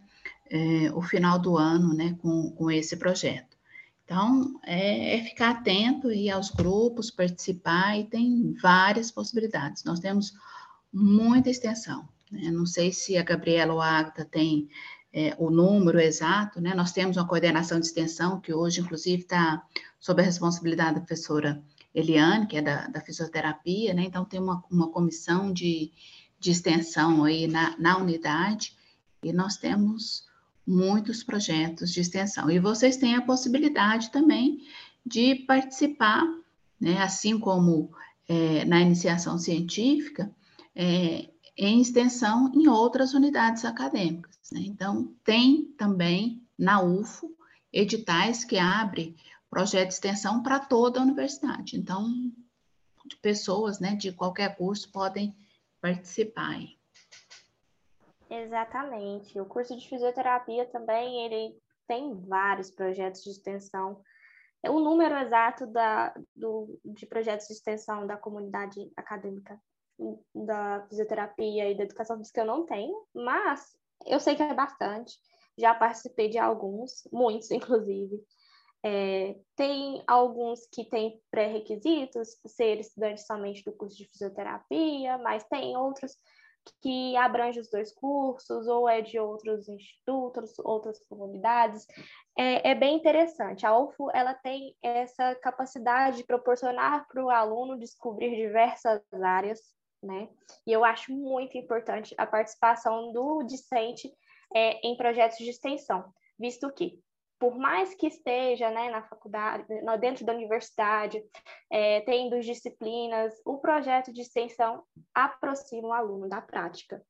é, 0.50 0.90
o 0.94 1.02
final 1.02 1.38
do 1.38 1.58
ano 1.58 1.94
né, 1.94 2.16
com, 2.22 2.50
com 2.52 2.70
esse 2.70 2.96
projeto. 2.96 3.56
Então, 4.04 4.58
é, 4.64 5.18
é, 5.18 5.24
ficar 5.24 5.50
atento 5.50 6.10
e 6.10 6.28
aos 6.28 6.50
grupos, 6.50 7.10
participar, 7.10 7.96
e 7.96 8.04
tem 8.04 8.54
várias 8.60 9.10
possibilidades. 9.10 9.84
Nós 9.84 10.00
temos 10.00 10.32
muita 10.92 11.50
extensão. 11.50 12.08
Né? 12.32 12.50
Não 12.50 12.66
sei 12.66 12.92
se 12.92 13.16
a 13.16 13.22
Gabriela 13.22 13.74
ou 13.74 13.80
a 13.80 13.98
Agta 13.98 14.24
tem 14.24 14.68
é, 15.12 15.36
o 15.38 15.50
número 15.50 16.00
exato, 16.00 16.60
né? 16.60 16.74
Nós 16.74 16.92
temos 16.92 17.16
uma 17.16 17.26
coordenação 17.26 17.78
de 17.78 17.86
extensão 17.86 18.40
que 18.40 18.52
hoje, 18.52 18.80
inclusive, 18.80 19.22
está 19.22 19.62
sob 19.98 20.22
a 20.22 20.24
responsabilidade 20.24 20.94
da 20.94 21.00
professora 21.00 21.62
Eliane, 21.94 22.46
que 22.46 22.56
é 22.56 22.62
da, 22.62 22.86
da 22.86 23.00
fisioterapia, 23.00 23.92
né? 23.94 24.02
Então, 24.02 24.24
tem 24.24 24.40
uma, 24.40 24.62
uma 24.70 24.88
comissão 24.90 25.52
de, 25.52 25.92
de 26.40 26.50
extensão 26.50 27.22
aí 27.24 27.46
na, 27.46 27.76
na 27.78 27.98
unidade 27.98 28.74
e 29.22 29.32
nós 29.32 29.58
temos 29.58 30.24
muitos 30.66 31.22
projetos 31.22 31.92
de 31.92 32.00
extensão. 32.00 32.50
E 32.50 32.58
vocês 32.58 32.96
têm 32.96 33.14
a 33.14 33.22
possibilidade 33.22 34.10
também 34.10 34.66
de 35.04 35.34
participar, 35.46 36.24
né? 36.80 37.02
Assim 37.02 37.38
como 37.38 37.90
é, 38.28 38.64
na 38.64 38.80
iniciação 38.80 39.38
científica, 39.38 40.34
é, 40.74 41.28
em 41.56 41.80
extensão 41.80 42.50
em 42.54 42.68
outras 42.68 43.12
unidades 43.12 43.64
acadêmicas. 43.64 44.38
Né? 44.52 44.62
Então, 44.64 45.14
tem 45.24 45.64
também 45.76 46.42
na 46.58 46.82
UFO 46.82 47.30
editais 47.72 48.44
que 48.44 48.58
abrem 48.58 49.14
projeto 49.50 49.88
de 49.88 49.94
extensão 49.94 50.42
para 50.42 50.60
toda 50.60 51.00
a 51.00 51.02
universidade. 51.02 51.76
Então, 51.76 52.32
pessoas 53.20 53.80
né, 53.80 53.96
de 53.96 54.12
qualquer 54.12 54.56
curso 54.56 54.90
podem 54.90 55.34
participar. 55.80 56.60
Exatamente. 58.28 59.40
O 59.40 59.46
curso 59.46 59.76
de 59.76 59.88
fisioterapia 59.88 60.66
também 60.66 61.24
ele 61.24 61.58
tem 61.88 62.14
vários 62.14 62.70
projetos 62.70 63.24
de 63.24 63.30
extensão. 63.30 64.00
O 64.64 64.78
número 64.78 65.16
exato 65.16 65.66
da, 65.66 66.14
do, 66.36 66.78
de 66.84 67.06
projetos 67.06 67.48
de 67.48 67.54
extensão 67.54 68.06
da 68.06 68.16
comunidade 68.16 68.92
acadêmica 68.96 69.60
da 70.34 70.86
fisioterapia 70.88 71.70
e 71.70 71.76
da 71.76 71.84
educação 71.84 72.18
física 72.18 72.40
eu 72.40 72.46
não 72.46 72.64
tenho, 72.64 73.06
mas 73.14 73.76
eu 74.06 74.20
sei 74.20 74.34
que 74.34 74.42
é 74.42 74.54
bastante. 74.54 75.14
Já 75.58 75.74
participei 75.74 76.28
de 76.28 76.38
alguns, 76.38 77.06
muitos, 77.12 77.50
inclusive. 77.52 78.22
É, 78.84 79.36
tem 79.56 80.02
alguns 80.06 80.66
que 80.72 80.84
têm 80.84 81.20
pré-requisitos, 81.30 82.36
ser 82.46 82.80
estudante 82.80 83.22
somente 83.22 83.62
do 83.64 83.72
curso 83.72 83.96
de 83.96 84.08
fisioterapia, 84.08 85.18
mas 85.18 85.44
tem 85.44 85.76
outros 85.76 86.16
que 86.82 87.16
abrangem 87.16 87.60
os 87.60 87.70
dois 87.70 87.92
cursos, 87.92 88.66
ou 88.66 88.88
é 88.88 89.00
de 89.00 89.18
outros 89.18 89.68
institutos, 89.68 90.58
outras 90.58 91.04
comunidades. 91.06 91.86
É, 92.38 92.70
é 92.70 92.74
bem 92.74 92.96
interessante. 92.96 93.66
A 93.66 93.76
UFO 93.78 94.10
ela 94.14 94.34
tem 94.34 94.74
essa 94.82 95.34
capacidade 95.36 96.18
de 96.18 96.24
proporcionar 96.24 97.06
para 97.08 97.24
o 97.24 97.30
aluno 97.30 97.78
descobrir 97.78 98.34
diversas 98.36 99.02
áreas 99.12 99.60
né? 100.02 100.28
E 100.66 100.72
eu 100.72 100.84
acho 100.84 101.12
muito 101.12 101.56
importante 101.58 102.14
a 102.16 102.26
participação 102.26 103.12
do 103.12 103.42
discente 103.42 104.10
é, 104.54 104.86
em 104.86 104.96
projetos 104.96 105.38
de 105.38 105.50
extensão, 105.50 106.12
visto 106.38 106.72
que, 106.72 106.98
por 107.40 107.56
mais 107.56 107.94
que 107.94 108.06
esteja 108.06 108.70
né, 108.70 108.90
na 108.90 109.02
faculdade, 109.02 109.64
dentro 109.98 110.26
da 110.26 110.34
universidade, 110.34 111.24
é, 111.70 112.02
tendo 112.02 112.38
disciplinas, 112.38 113.34
o 113.46 113.56
projeto 113.56 114.12
de 114.12 114.20
extensão 114.20 114.84
aproxima 115.14 115.88
o 115.88 115.92
aluno 115.92 116.28
da 116.28 116.42
prática. 116.42 117.02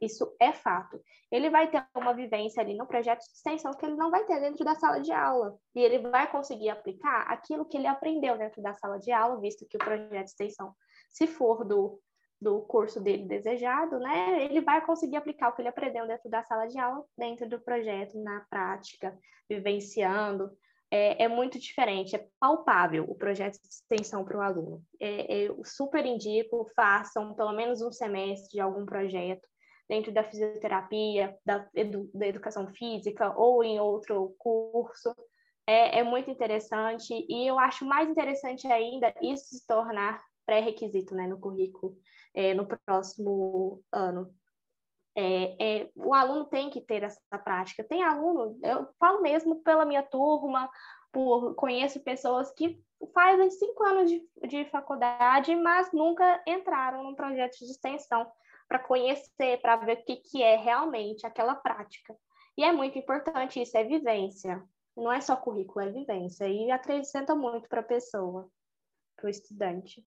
Isso 0.00 0.34
é 0.40 0.52
fato. 0.52 1.00
Ele 1.30 1.50
vai 1.50 1.70
ter 1.70 1.86
uma 1.94 2.14
vivência 2.14 2.62
ali 2.62 2.74
no 2.74 2.86
projeto 2.86 3.20
de 3.20 3.32
extensão 3.32 3.72
que 3.72 3.84
ele 3.84 3.96
não 3.96 4.10
vai 4.10 4.24
ter 4.24 4.40
dentro 4.40 4.64
da 4.64 4.74
sala 4.74 5.00
de 5.00 5.12
aula. 5.12 5.56
E 5.74 5.80
ele 5.80 5.98
vai 5.98 6.30
conseguir 6.30 6.70
aplicar 6.70 7.22
aquilo 7.30 7.66
que 7.66 7.76
ele 7.76 7.86
aprendeu 7.86 8.36
dentro 8.36 8.62
da 8.62 8.72
sala 8.74 8.98
de 8.98 9.12
aula, 9.12 9.40
visto 9.40 9.66
que 9.68 9.76
o 9.76 9.80
projeto 9.80 10.10
de 10.10 10.30
extensão, 10.30 10.74
se 11.08 11.26
for 11.26 11.64
do 11.64 12.00
do 12.40 12.60
curso 12.62 13.00
dele 13.00 13.26
desejado, 13.26 13.98
né, 13.98 14.44
ele 14.44 14.60
vai 14.60 14.84
conseguir 14.84 15.16
aplicar 15.16 15.48
o 15.48 15.52
que 15.52 15.62
ele 15.62 15.68
aprendeu 15.68 16.06
dentro 16.06 16.28
da 16.28 16.42
sala 16.44 16.66
de 16.66 16.78
aula, 16.78 17.04
dentro 17.16 17.48
do 17.48 17.60
projeto, 17.60 18.22
na 18.22 18.44
prática, 18.50 19.16
vivenciando 19.48 20.50
é, 20.90 21.24
é, 21.24 21.28
muito 21.28 21.58
diferente, 21.58 22.14
é 22.14 22.26
palpável 22.38 23.04
o 23.08 23.14
projeto 23.14 23.54
de 23.60 23.68
extensão 23.68 24.24
para 24.24 24.38
o 24.38 24.40
aluno. 24.40 24.82
É, 25.00 25.42
eu 25.42 25.60
super 25.64 26.04
indico, 26.06 26.70
façam 26.76 27.34
pelo 27.34 27.52
menos 27.52 27.82
um 27.82 27.90
semestre 27.90 28.50
de 28.50 28.60
algum 28.60 28.86
projeto 28.86 29.46
dentro 29.88 30.12
da 30.12 30.24
fisioterapia, 30.24 31.36
da, 31.44 31.68
edu, 31.74 32.10
da 32.14 32.26
educação 32.26 32.68
física 32.68 33.32
ou 33.36 33.64
em 33.64 33.80
outro 33.80 34.34
curso. 34.38 35.14
É, 35.66 35.98
é 35.98 36.02
muito 36.04 36.30
interessante 36.30 37.12
e 37.28 37.48
eu 37.48 37.58
acho 37.58 37.84
mais 37.84 38.08
interessante 38.08 38.66
ainda 38.68 39.12
isso 39.20 39.46
se 39.46 39.66
tornar 39.66 40.22
pré-requisito 40.46 41.12
né, 41.14 41.26
no 41.26 41.40
currículo 41.40 41.96
é, 42.36 42.52
no 42.54 42.66
próximo 42.66 43.82
ano. 43.90 44.32
É, 45.18 45.80
é, 45.80 45.90
o 45.96 46.12
aluno 46.12 46.44
tem 46.44 46.68
que 46.68 46.82
ter 46.82 47.02
essa 47.02 47.18
prática. 47.42 47.82
Tem 47.82 48.02
aluno, 48.02 48.58
eu 48.62 48.86
falo 49.00 49.22
mesmo 49.22 49.62
pela 49.62 49.86
minha 49.86 50.02
turma, 50.02 50.70
por 51.10 51.54
conheço 51.54 52.04
pessoas 52.04 52.52
que 52.52 52.78
fazem 53.14 53.50
cinco 53.50 53.82
anos 53.82 54.10
de, 54.10 54.22
de 54.46 54.64
faculdade, 54.66 55.56
mas 55.56 55.90
nunca 55.90 56.42
entraram 56.46 57.02
num 57.02 57.14
projeto 57.14 57.56
de 57.58 57.64
extensão 57.64 58.30
para 58.68 58.78
conhecer, 58.78 59.60
para 59.62 59.76
ver 59.76 59.98
o 59.98 60.04
que, 60.04 60.16
que 60.16 60.42
é 60.42 60.56
realmente 60.56 61.26
aquela 61.26 61.54
prática. 61.54 62.14
E 62.58 62.64
é 62.64 62.72
muito 62.72 62.98
importante 62.98 63.60
isso, 63.62 63.76
é 63.78 63.84
vivência. 63.84 64.62
Não 64.94 65.10
é 65.12 65.20
só 65.20 65.36
currículo, 65.36 65.86
é 65.86 65.90
vivência. 65.90 66.48
E 66.48 66.70
acrescenta 66.70 67.34
muito 67.34 67.68
para 67.68 67.80
a 67.80 67.84
pessoa, 67.84 68.50
para 69.16 69.26
o 69.26 69.30
estudante. 69.30 70.04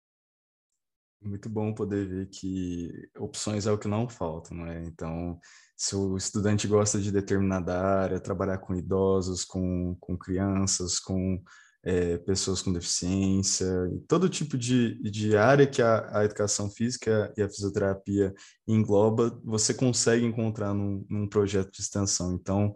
Muito 1.25 1.49
bom 1.49 1.73
poder 1.73 2.07
ver 2.07 2.27
que 2.27 3.09
opções 3.17 3.65
é 3.65 3.71
o 3.71 3.77
que 3.79 3.87
não 3.87 4.07
falta, 4.07 4.53
não 4.53 4.67
é? 4.67 4.85
Então, 4.85 5.39
se 5.75 5.95
o 5.95 6.15
estudante 6.15 6.67
gosta 6.67 6.99
de 6.99 7.11
determinada 7.11 7.75
área, 7.75 8.19
trabalhar 8.19 8.59
com 8.59 8.75
idosos, 8.75 9.43
com, 9.43 9.97
com 9.99 10.15
crianças, 10.15 10.99
com 10.99 11.41
é, 11.83 12.17
pessoas 12.19 12.61
com 12.61 12.71
deficiência, 12.71 13.67
todo 14.07 14.29
tipo 14.29 14.55
de, 14.55 15.01
de 15.09 15.35
área 15.35 15.65
que 15.65 15.81
a, 15.81 16.19
a 16.19 16.25
educação 16.25 16.69
física 16.69 17.33
e 17.35 17.41
a 17.41 17.49
fisioterapia 17.49 18.33
engloba, 18.67 19.39
você 19.43 19.73
consegue 19.73 20.25
encontrar 20.25 20.75
num, 20.75 21.05
num 21.09 21.27
projeto 21.27 21.71
de 21.71 21.81
extensão. 21.81 22.33
Então, 22.33 22.73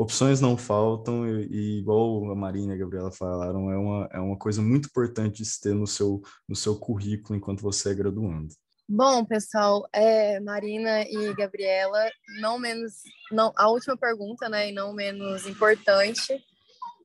opções 0.00 0.40
não 0.40 0.56
faltam 0.56 1.28
e, 1.28 1.46
e, 1.50 1.78
igual 1.78 2.30
a 2.30 2.34
Marina 2.34 2.72
e 2.72 2.76
a 2.76 2.78
Gabriela 2.78 3.12
falaram, 3.12 3.70
é 3.70 3.76
uma, 3.76 4.08
é 4.12 4.18
uma 4.18 4.38
coisa 4.38 4.62
muito 4.62 4.86
importante 4.88 5.42
de 5.42 5.44
se 5.44 5.60
ter 5.60 5.74
no 5.74 5.86
seu, 5.86 6.22
no 6.48 6.56
seu 6.56 6.78
currículo 6.78 7.36
enquanto 7.36 7.60
você 7.60 7.90
é 7.90 7.94
graduando. 7.94 8.48
Bom, 8.88 9.24
pessoal, 9.26 9.86
é, 9.92 10.40
Marina 10.40 11.02
e 11.02 11.34
Gabriela, 11.34 12.10
não 12.40 12.58
menos, 12.58 12.94
não, 13.30 13.52
a 13.54 13.68
última 13.68 13.96
pergunta, 13.96 14.48
né, 14.48 14.70
e 14.70 14.72
não 14.72 14.94
menos 14.94 15.46
importante, 15.46 16.42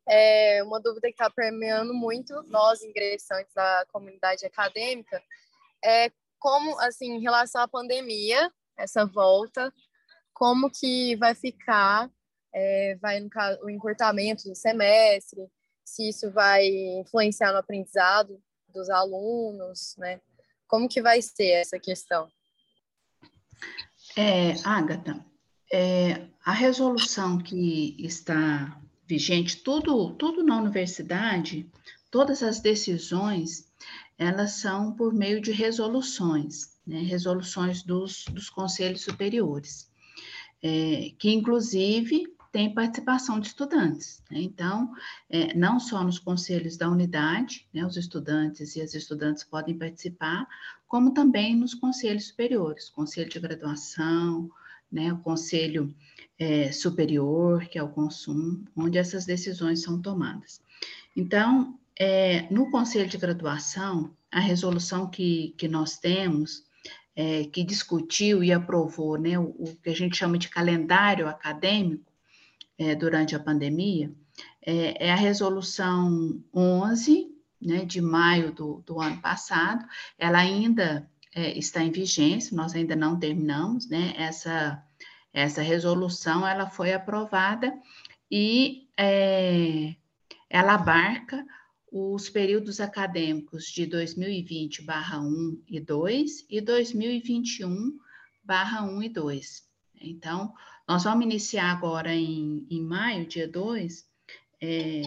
é 0.07 0.63
uma 0.63 0.79
dúvida 0.79 1.09
que 1.09 1.13
está 1.13 1.29
permeando 1.29 1.93
muito 1.93 2.33
nós 2.47 2.81
ingressantes 2.81 3.53
da 3.53 3.85
comunidade 3.91 4.45
acadêmica, 4.45 5.21
é 5.83 6.09
como, 6.39 6.79
assim, 6.79 7.17
em 7.17 7.21
relação 7.21 7.61
à 7.61 7.67
pandemia, 7.67 8.49
essa 8.77 9.05
volta, 9.05 9.71
como 10.33 10.71
que 10.71 11.15
vai 11.17 11.35
ficar 11.35 12.09
é, 12.55 12.95
vai 13.01 13.19
no 13.19 13.29
caso, 13.29 13.59
o 13.61 13.69
encurtamento 13.69 14.47
do 14.47 14.55
semestre, 14.55 15.45
se 15.83 16.07
isso 16.07 16.31
vai 16.31 16.65
influenciar 16.99 17.51
no 17.51 17.57
aprendizado 17.57 18.41
dos 18.73 18.89
alunos, 18.89 19.95
né? 19.97 20.21
Como 20.65 20.87
que 20.87 21.01
vai 21.01 21.21
ser 21.21 21.49
essa 21.49 21.77
questão? 21.77 22.29
É, 24.15 24.53
Agatha, 24.63 25.23
é, 25.71 26.27
a 26.45 26.53
resolução 26.53 27.37
que 27.37 27.97
está 27.99 28.81
vigente, 29.05 29.57
tudo, 29.57 30.13
tudo 30.13 30.41
na 30.41 30.57
universidade, 30.57 31.69
todas 32.09 32.41
as 32.41 32.61
decisões, 32.61 33.69
elas 34.17 34.53
são 34.53 34.93
por 34.93 35.13
meio 35.13 35.41
de 35.41 35.51
resoluções, 35.51 36.79
né? 36.87 36.99
resoluções 37.01 37.83
dos, 37.83 38.23
dos 38.31 38.49
conselhos 38.49 39.01
superiores, 39.01 39.91
é, 40.63 41.11
que 41.19 41.29
inclusive 41.31 42.34
tem 42.55 42.73
participação 42.73 43.37
de 43.37 43.47
estudantes. 43.47 44.23
Né? 44.31 44.39
Então, 44.39 44.93
é, 45.29 45.53
não 45.53 45.77
só 45.77 46.01
nos 46.01 46.17
conselhos 46.17 46.77
da 46.77 46.89
unidade, 46.89 47.67
né, 47.73 47.85
os 47.85 47.97
estudantes 47.97 48.77
e 48.77 48.81
as 48.81 48.93
estudantes 48.93 49.43
podem 49.43 49.77
participar, 49.77 50.47
como 50.87 51.13
também 51.13 51.53
nos 51.53 51.73
conselhos 51.73 52.29
superiores, 52.29 52.89
conselho 52.89 53.29
de 53.29 53.41
graduação, 53.41 54.49
né, 54.89 55.11
o 55.11 55.17
conselho 55.17 55.93
é, 56.39 56.71
superior, 56.71 57.65
que 57.65 57.77
é 57.77 57.83
o 57.83 57.89
consumo, 57.89 58.63
onde 58.73 58.97
essas 58.97 59.25
decisões 59.25 59.81
são 59.81 60.01
tomadas. 60.01 60.61
Então, 61.13 61.77
é, 61.99 62.47
no 62.49 62.71
conselho 62.71 63.09
de 63.09 63.17
graduação, 63.17 64.15
a 64.31 64.39
resolução 64.39 65.09
que, 65.09 65.53
que 65.57 65.67
nós 65.67 65.97
temos, 65.97 66.63
é, 67.17 67.43
que 67.43 67.65
discutiu 67.65 68.41
e 68.41 68.53
aprovou 68.53 69.17
né, 69.17 69.37
o, 69.37 69.53
o 69.59 69.75
que 69.83 69.89
a 69.89 69.93
gente 69.93 70.15
chama 70.15 70.37
de 70.37 70.47
calendário 70.47 71.27
acadêmico, 71.27 72.14
é, 72.77 72.95
durante 72.95 73.35
a 73.35 73.39
pandemia 73.39 74.11
é, 74.61 75.07
é, 75.07 75.11
a 75.11 75.15
resolução 75.15 76.41
11, 76.53 77.33
né, 77.61 77.85
de 77.85 78.01
maio 78.01 78.51
do, 78.51 78.83
do 78.85 78.99
ano 78.99 79.21
passado, 79.21 79.85
ela 80.17 80.39
ainda 80.39 81.09
é, 81.33 81.57
está 81.57 81.81
em 81.83 81.91
vigência, 81.91 82.55
nós 82.55 82.73
ainda 82.73 82.95
não 82.95 83.19
terminamos, 83.19 83.87
né, 83.87 84.13
essa, 84.17 84.83
essa 85.31 85.61
resolução, 85.61 86.47
ela 86.47 86.69
foi 86.69 86.93
aprovada 86.93 87.73
e 88.29 88.89
é, 88.97 89.95
ela 90.49 90.73
abarca 90.73 91.45
os 91.91 92.29
períodos 92.29 92.81
acadêmicos 92.81 93.65
de 93.65 93.87
2020/1 93.87 95.61
e 95.67 95.79
2 95.79 96.45
e 96.49 96.61
2021/1 96.61 99.03
e 99.03 99.09
2. 99.09 99.63
Então, 100.01 100.53
nós 100.87 101.03
vamos 101.03 101.25
iniciar 101.25 101.71
agora 101.71 102.13
em, 102.13 102.65
em 102.69 102.81
maio, 102.81 103.25
dia 103.25 103.47
2, 103.47 104.05
é, 104.61 105.01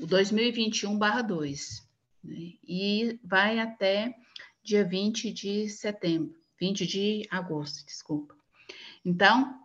o 0.00 0.06
2021-2, 0.06 1.82
né? 2.22 2.52
e 2.66 3.18
vai 3.22 3.58
até 3.58 4.16
dia 4.62 4.84
20 4.84 5.32
de 5.32 5.68
setembro, 5.68 6.34
20 6.58 6.86
de 6.86 7.26
agosto, 7.30 7.84
desculpa. 7.84 8.34
Então, 9.04 9.60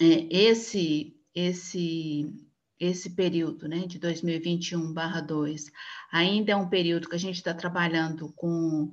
é, 0.00 0.26
esse, 0.30 1.16
esse, 1.34 2.32
esse 2.78 3.10
período 3.10 3.66
né, 3.66 3.86
de 3.86 3.98
2021-2 3.98 5.72
ainda 6.12 6.52
é 6.52 6.56
um 6.56 6.68
período 6.68 7.08
que 7.08 7.16
a 7.16 7.18
gente 7.18 7.36
está 7.36 7.52
trabalhando 7.52 8.32
com 8.34 8.92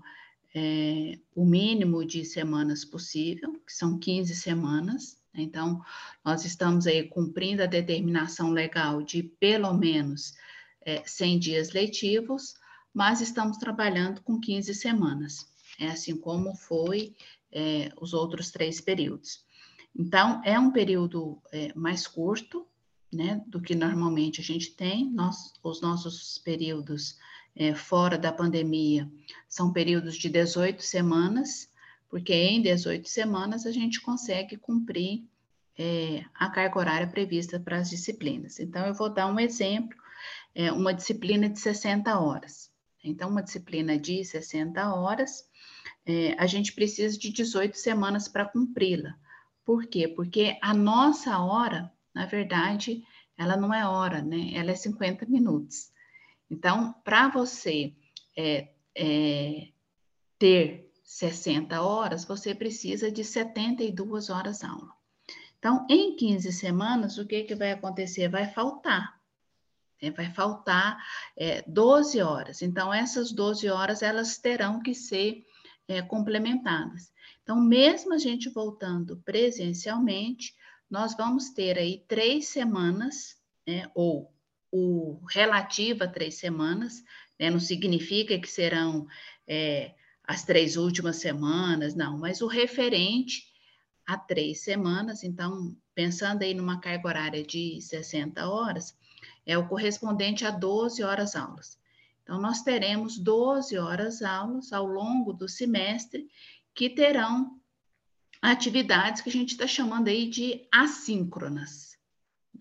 é, 0.55 1.19
o 1.35 1.45
mínimo 1.45 2.05
de 2.05 2.25
semanas 2.25 2.83
possível, 2.83 3.53
que 3.65 3.73
são 3.73 3.99
15 3.99 4.35
semanas, 4.35 5.20
então, 5.33 5.81
nós 6.23 6.43
estamos 6.45 6.85
aí 6.85 7.07
cumprindo 7.07 7.63
a 7.63 7.67
determinação 7.67 8.51
legal 8.51 9.01
de 9.01 9.23
pelo 9.23 9.73
menos 9.73 10.33
é, 10.81 11.03
100 11.05 11.39
dias 11.39 11.71
letivos, 11.71 12.55
mas 12.93 13.21
estamos 13.21 13.57
trabalhando 13.57 14.21
com 14.21 14.39
15 14.39 14.73
semanas, 14.73 15.47
é 15.79 15.87
assim 15.87 16.17
como 16.17 16.55
foi 16.55 17.15
é, 17.51 17.91
os 17.99 18.13
outros 18.13 18.51
três 18.51 18.81
períodos. 18.81 19.45
Então, 19.97 20.41
é 20.43 20.59
um 20.59 20.71
período 20.71 21.41
é, 21.51 21.73
mais 21.75 22.07
curto, 22.07 22.65
né, 23.11 23.43
do 23.47 23.61
que 23.61 23.75
normalmente 23.75 24.39
a 24.39 24.43
gente 24.43 24.71
tem. 24.71 25.11
Nós, 25.11 25.53
os 25.61 25.81
nossos 25.81 26.37
períodos 26.37 27.17
é, 27.55 27.75
fora 27.75 28.17
da 28.17 28.31
pandemia 28.31 29.11
são 29.49 29.73
períodos 29.73 30.15
de 30.15 30.29
18 30.29 30.81
semanas, 30.81 31.69
porque 32.11 32.33
em 32.33 32.61
18 32.61 33.07
semanas 33.07 33.65
a 33.65 33.71
gente 33.71 34.01
consegue 34.01 34.57
cumprir 34.57 35.23
é, 35.79 36.25
a 36.35 36.49
carga 36.49 36.77
horária 36.77 37.07
prevista 37.07 37.57
para 37.57 37.77
as 37.77 37.89
disciplinas. 37.89 38.59
Então, 38.59 38.85
eu 38.85 38.93
vou 38.93 39.09
dar 39.09 39.27
um 39.27 39.39
exemplo, 39.39 39.97
é, 40.53 40.69
uma 40.73 40.93
disciplina 40.93 41.49
de 41.49 41.57
60 41.57 42.19
horas. 42.19 42.69
Então, 43.01 43.29
uma 43.29 43.41
disciplina 43.41 43.97
de 43.97 44.25
60 44.25 44.93
horas, 44.93 45.49
é, 46.05 46.35
a 46.37 46.45
gente 46.45 46.73
precisa 46.73 47.17
de 47.17 47.31
18 47.31 47.77
semanas 47.77 48.27
para 48.27 48.45
cumpri-la. 48.45 49.15
Por 49.63 49.85
quê? 49.87 50.05
Porque 50.09 50.57
a 50.61 50.73
nossa 50.73 51.39
hora, 51.39 51.89
na 52.13 52.25
verdade, 52.25 53.03
ela 53.37 53.55
não 53.55 53.73
é 53.73 53.87
hora, 53.87 54.21
né? 54.21 54.51
Ela 54.53 54.71
é 54.71 54.75
50 54.75 55.25
minutos. 55.27 55.89
Então, 56.49 56.93
para 57.05 57.29
você 57.29 57.93
é, 58.37 58.67
é, 58.93 59.69
ter 60.37 60.90
60 61.11 61.81
horas, 61.81 62.23
você 62.23 62.55
precisa 62.55 63.11
de 63.11 63.21
72 63.21 64.29
horas 64.29 64.63
aula. 64.63 64.93
Então, 65.59 65.85
em 65.89 66.15
15 66.15 66.53
semanas, 66.53 67.17
o 67.17 67.27
que, 67.27 67.43
que 67.43 67.53
vai 67.53 67.73
acontecer? 67.73 68.29
Vai 68.29 68.47
faltar. 68.47 69.19
Né? 70.01 70.09
Vai 70.09 70.31
faltar 70.31 71.05
é, 71.35 71.63
12 71.67 72.21
horas. 72.21 72.61
Então, 72.61 72.93
essas 72.93 73.33
12 73.33 73.69
horas, 73.69 74.01
elas 74.01 74.37
terão 74.37 74.81
que 74.81 74.95
ser 74.95 75.45
é, 75.85 76.01
complementadas. 76.01 77.11
Então, 77.43 77.59
mesmo 77.59 78.13
a 78.13 78.17
gente 78.17 78.49
voltando 78.49 79.17
presencialmente, 79.17 80.55
nós 80.89 81.13
vamos 81.13 81.49
ter 81.49 81.77
aí 81.77 82.05
três 82.07 82.47
semanas, 82.47 83.37
né, 83.67 83.91
ou 83.93 84.33
o 84.71 85.19
relativo 85.29 86.05
a 86.05 86.07
três 86.07 86.35
semanas, 86.35 87.03
né? 87.37 87.49
não 87.49 87.59
significa 87.59 88.39
que 88.39 88.47
serão 88.47 89.05
é, 89.45 89.93
as 90.31 90.45
três 90.45 90.77
últimas 90.77 91.17
semanas, 91.17 91.93
não, 91.93 92.17
mas 92.17 92.41
o 92.41 92.47
referente 92.47 93.51
a 94.07 94.17
três 94.17 94.61
semanas, 94.61 95.25
então, 95.25 95.75
pensando 95.93 96.43
aí 96.43 96.53
numa 96.53 96.79
carga 96.79 97.05
horária 97.05 97.43
de 97.43 97.81
60 97.81 98.49
horas, 98.49 98.97
é 99.45 99.57
o 99.57 99.67
correspondente 99.67 100.45
a 100.45 100.51
12 100.51 101.03
horas 101.03 101.35
aulas. 101.35 101.77
Então, 102.23 102.39
nós 102.39 102.61
teremos 102.61 103.17
12 103.17 103.77
horas 103.77 104.21
aulas 104.21 104.71
ao 104.71 104.85
longo 104.85 105.33
do 105.33 105.49
semestre 105.49 106.29
que 106.73 106.89
terão 106.89 107.59
atividades 108.41 109.21
que 109.21 109.29
a 109.29 109.33
gente 109.33 109.51
está 109.51 109.67
chamando 109.67 110.07
aí 110.07 110.29
de 110.29 110.65
assíncronas, 110.71 111.97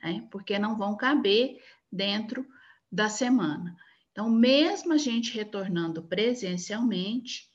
né? 0.03 0.27
Porque 0.33 0.59
não 0.59 0.77
vão 0.77 0.97
caber 0.97 1.63
dentro 1.91 2.45
da 2.91 3.09
semana. 3.09 3.77
Então, 4.11 4.29
mesmo 4.29 4.93
a 4.93 4.99
gente 4.99 5.33
retornando 5.33 6.03
presencialmente, 6.03 7.50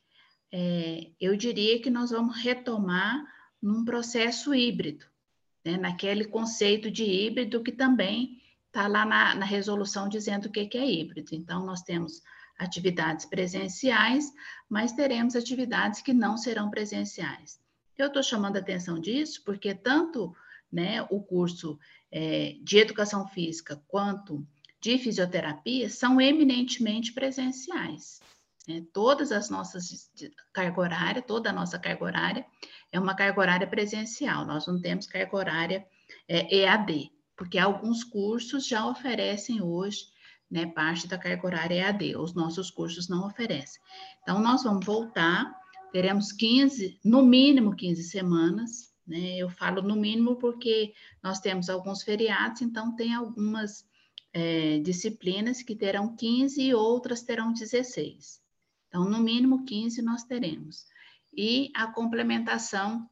é, 0.58 1.12
eu 1.20 1.36
diria 1.36 1.82
que 1.82 1.90
nós 1.90 2.12
vamos 2.12 2.38
retomar 2.38 3.22
num 3.62 3.84
processo 3.84 4.56
híbrido, 4.56 5.06
né? 5.66 5.76
naquele 5.76 6.24
conceito 6.24 6.90
de 6.90 7.04
híbrido 7.04 7.62
que 7.62 7.74
também 7.74 8.42
está 8.68 8.88
lá 8.88 9.06
na, 9.06 9.36
na, 9.36 9.46
resolução 9.46 10.08
dizendo 10.08 10.46
o 10.46 10.50
que, 10.50 10.66
que 10.66 10.78
é 10.78 10.90
híbrido. 10.90 11.36
Então, 11.36 11.66
nós 11.66 11.82
temos 11.82 12.22
atividades 12.58 13.26
presenciais, 13.26 14.32
mas 14.70 14.94
teremos 14.94 15.36
atividades 15.36 16.02
que 16.02 16.14
não 16.14 16.38
serão 16.38 16.70
presenciais. 16.70 17.60
Eu 17.98 18.08
estou 18.08 18.24
chamando 18.24 18.56
a 18.56 18.62
atenção 18.62 18.98
disso 18.98 19.44
porque 19.44 19.76
tanto 19.76 20.34
né, 20.72 21.06
o 21.10 21.22
curso 21.22 21.78
é, 22.10 22.56
de 22.64 22.78
educação 22.78 23.28
física 23.28 23.84
quanto 23.90 24.48
de 24.80 24.98
fisioterapia 25.00 25.90
são 25.90 26.22
eminentemente 26.22 27.12
presenciais. 27.12 28.22
Né? 28.68 28.84
Todas 28.94 29.32
as 29.32 29.50
nossas 29.50 30.12
carga 30.54 30.80
horária, 30.80 31.22
toda 31.22 31.50
a 31.50 31.54
nossa 31.54 31.78
carga 31.80 32.04
horária 32.04 32.46
é 32.92 33.00
uma 33.00 33.16
carga 33.16 33.40
horária 33.40 33.68
presencial. 33.68 34.46
Nós 34.46 34.68
não 34.68 34.80
temos 34.80 35.08
carga 35.08 35.36
horária 35.36 35.86
é, 36.28 36.56
EAD, 36.56 37.12
porque 37.36 37.58
alguns 37.58 38.04
cursos 38.04 38.68
já 38.68 38.86
oferecem 38.88 39.62
hoje 39.62 40.06
né, 40.50 40.68
parte 40.68 41.08
da 41.08 41.18
carga 41.18 41.46
horária 41.46 41.76
EAD, 41.76 42.16
os 42.16 42.34
nossos 42.34 42.70
cursos 42.70 43.10
não 43.10 43.26
oferecem. 43.28 43.82
Então, 44.22 44.40
nós 44.40 44.64
vamos 44.64 44.86
voltar, 44.86 45.54
teremos 45.92 46.32
15, 46.32 47.00
no 47.04 47.24
mínimo 47.24 47.76
15 47.76 48.04
semanas, 48.04 48.94
né? 49.08 49.38
Eu 49.38 49.50
falo 49.50 49.82
no 49.82 49.96
mínimo 49.96 50.36
porque 50.38 50.94
nós 51.22 51.40
temos 51.40 51.70
alguns 51.70 52.02
feriados, 52.02 52.62
então 52.62 52.96
tem 52.96 53.14
algumas 53.14 53.86
é, 54.34 54.80
disciplinas 54.80 55.62
que 55.62 55.76
terão 55.76 56.16
15 56.16 56.62
e 56.62 56.74
outras 56.74 57.22
terão 57.22 57.54
16. 57.54 58.45
Então, 58.96 59.04
no 59.04 59.20
mínimo 59.20 59.66
15 59.66 60.02
nós 60.02 60.24
teremos. 60.24 60.86
E 61.36 61.70
a 61.76 61.86
complementação, 61.86 63.10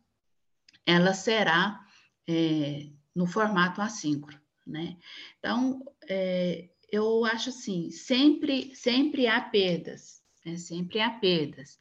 ela 0.86 1.14
será 1.14 1.86
é, 2.26 2.88
no 3.14 3.28
formato 3.28 3.82
assíncrono, 3.82 4.40
né? 4.66 4.96
Então, 5.38 5.84
é, 6.08 6.70
eu 6.90 7.26
acho 7.26 7.50
assim, 7.50 7.92
sempre, 7.92 8.74
sempre 8.74 9.28
há 9.28 9.42
perdas, 9.42 10.24
né? 10.46 10.56
sempre 10.56 11.02
há 11.02 11.10
perdas. 11.10 11.78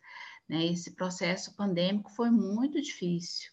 Né? 0.48 0.66
Esse 0.66 0.96
processo 0.96 1.54
pandêmico 1.54 2.10
foi 2.10 2.28
muito 2.28 2.82
difícil, 2.82 3.52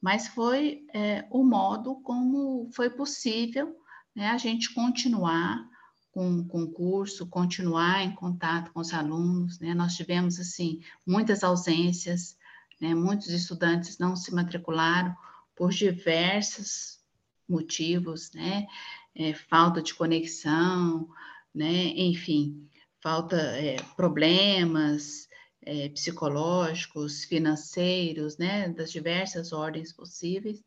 mas 0.00 0.28
foi 0.28 0.86
é, 0.94 1.26
o 1.28 1.44
modo 1.44 1.96
como 1.96 2.70
foi 2.72 2.88
possível 2.88 3.76
né, 4.16 4.30
a 4.30 4.38
gente 4.38 4.72
continuar 4.72 5.68
com, 6.14 6.62
o 6.62 6.70
curso, 6.70 7.26
continuar 7.26 8.04
em 8.04 8.14
contato 8.14 8.72
com 8.72 8.80
os 8.80 8.92
alunos. 8.94 9.58
Né? 9.58 9.74
Nós 9.74 9.96
tivemos, 9.96 10.38
assim, 10.38 10.80
muitas 11.06 11.42
ausências, 11.42 12.38
né? 12.80 12.94
muitos 12.94 13.28
estudantes 13.30 13.98
não 13.98 14.14
se 14.14 14.32
matricularam 14.32 15.14
por 15.56 15.70
diversos 15.70 17.00
motivos, 17.48 18.32
né? 18.32 18.66
é, 19.14 19.32
falta 19.32 19.80
de 19.80 19.94
conexão, 19.94 21.08
né? 21.54 21.86
Enfim, 21.96 22.68
falta 23.00 23.36
é, 23.36 23.76
problemas 23.96 25.28
é, 25.62 25.88
psicológicos, 25.90 27.24
financeiros, 27.24 28.36
né? 28.36 28.68
Das 28.68 28.90
diversas 28.90 29.52
ordens 29.52 29.92
possíveis, 29.92 30.62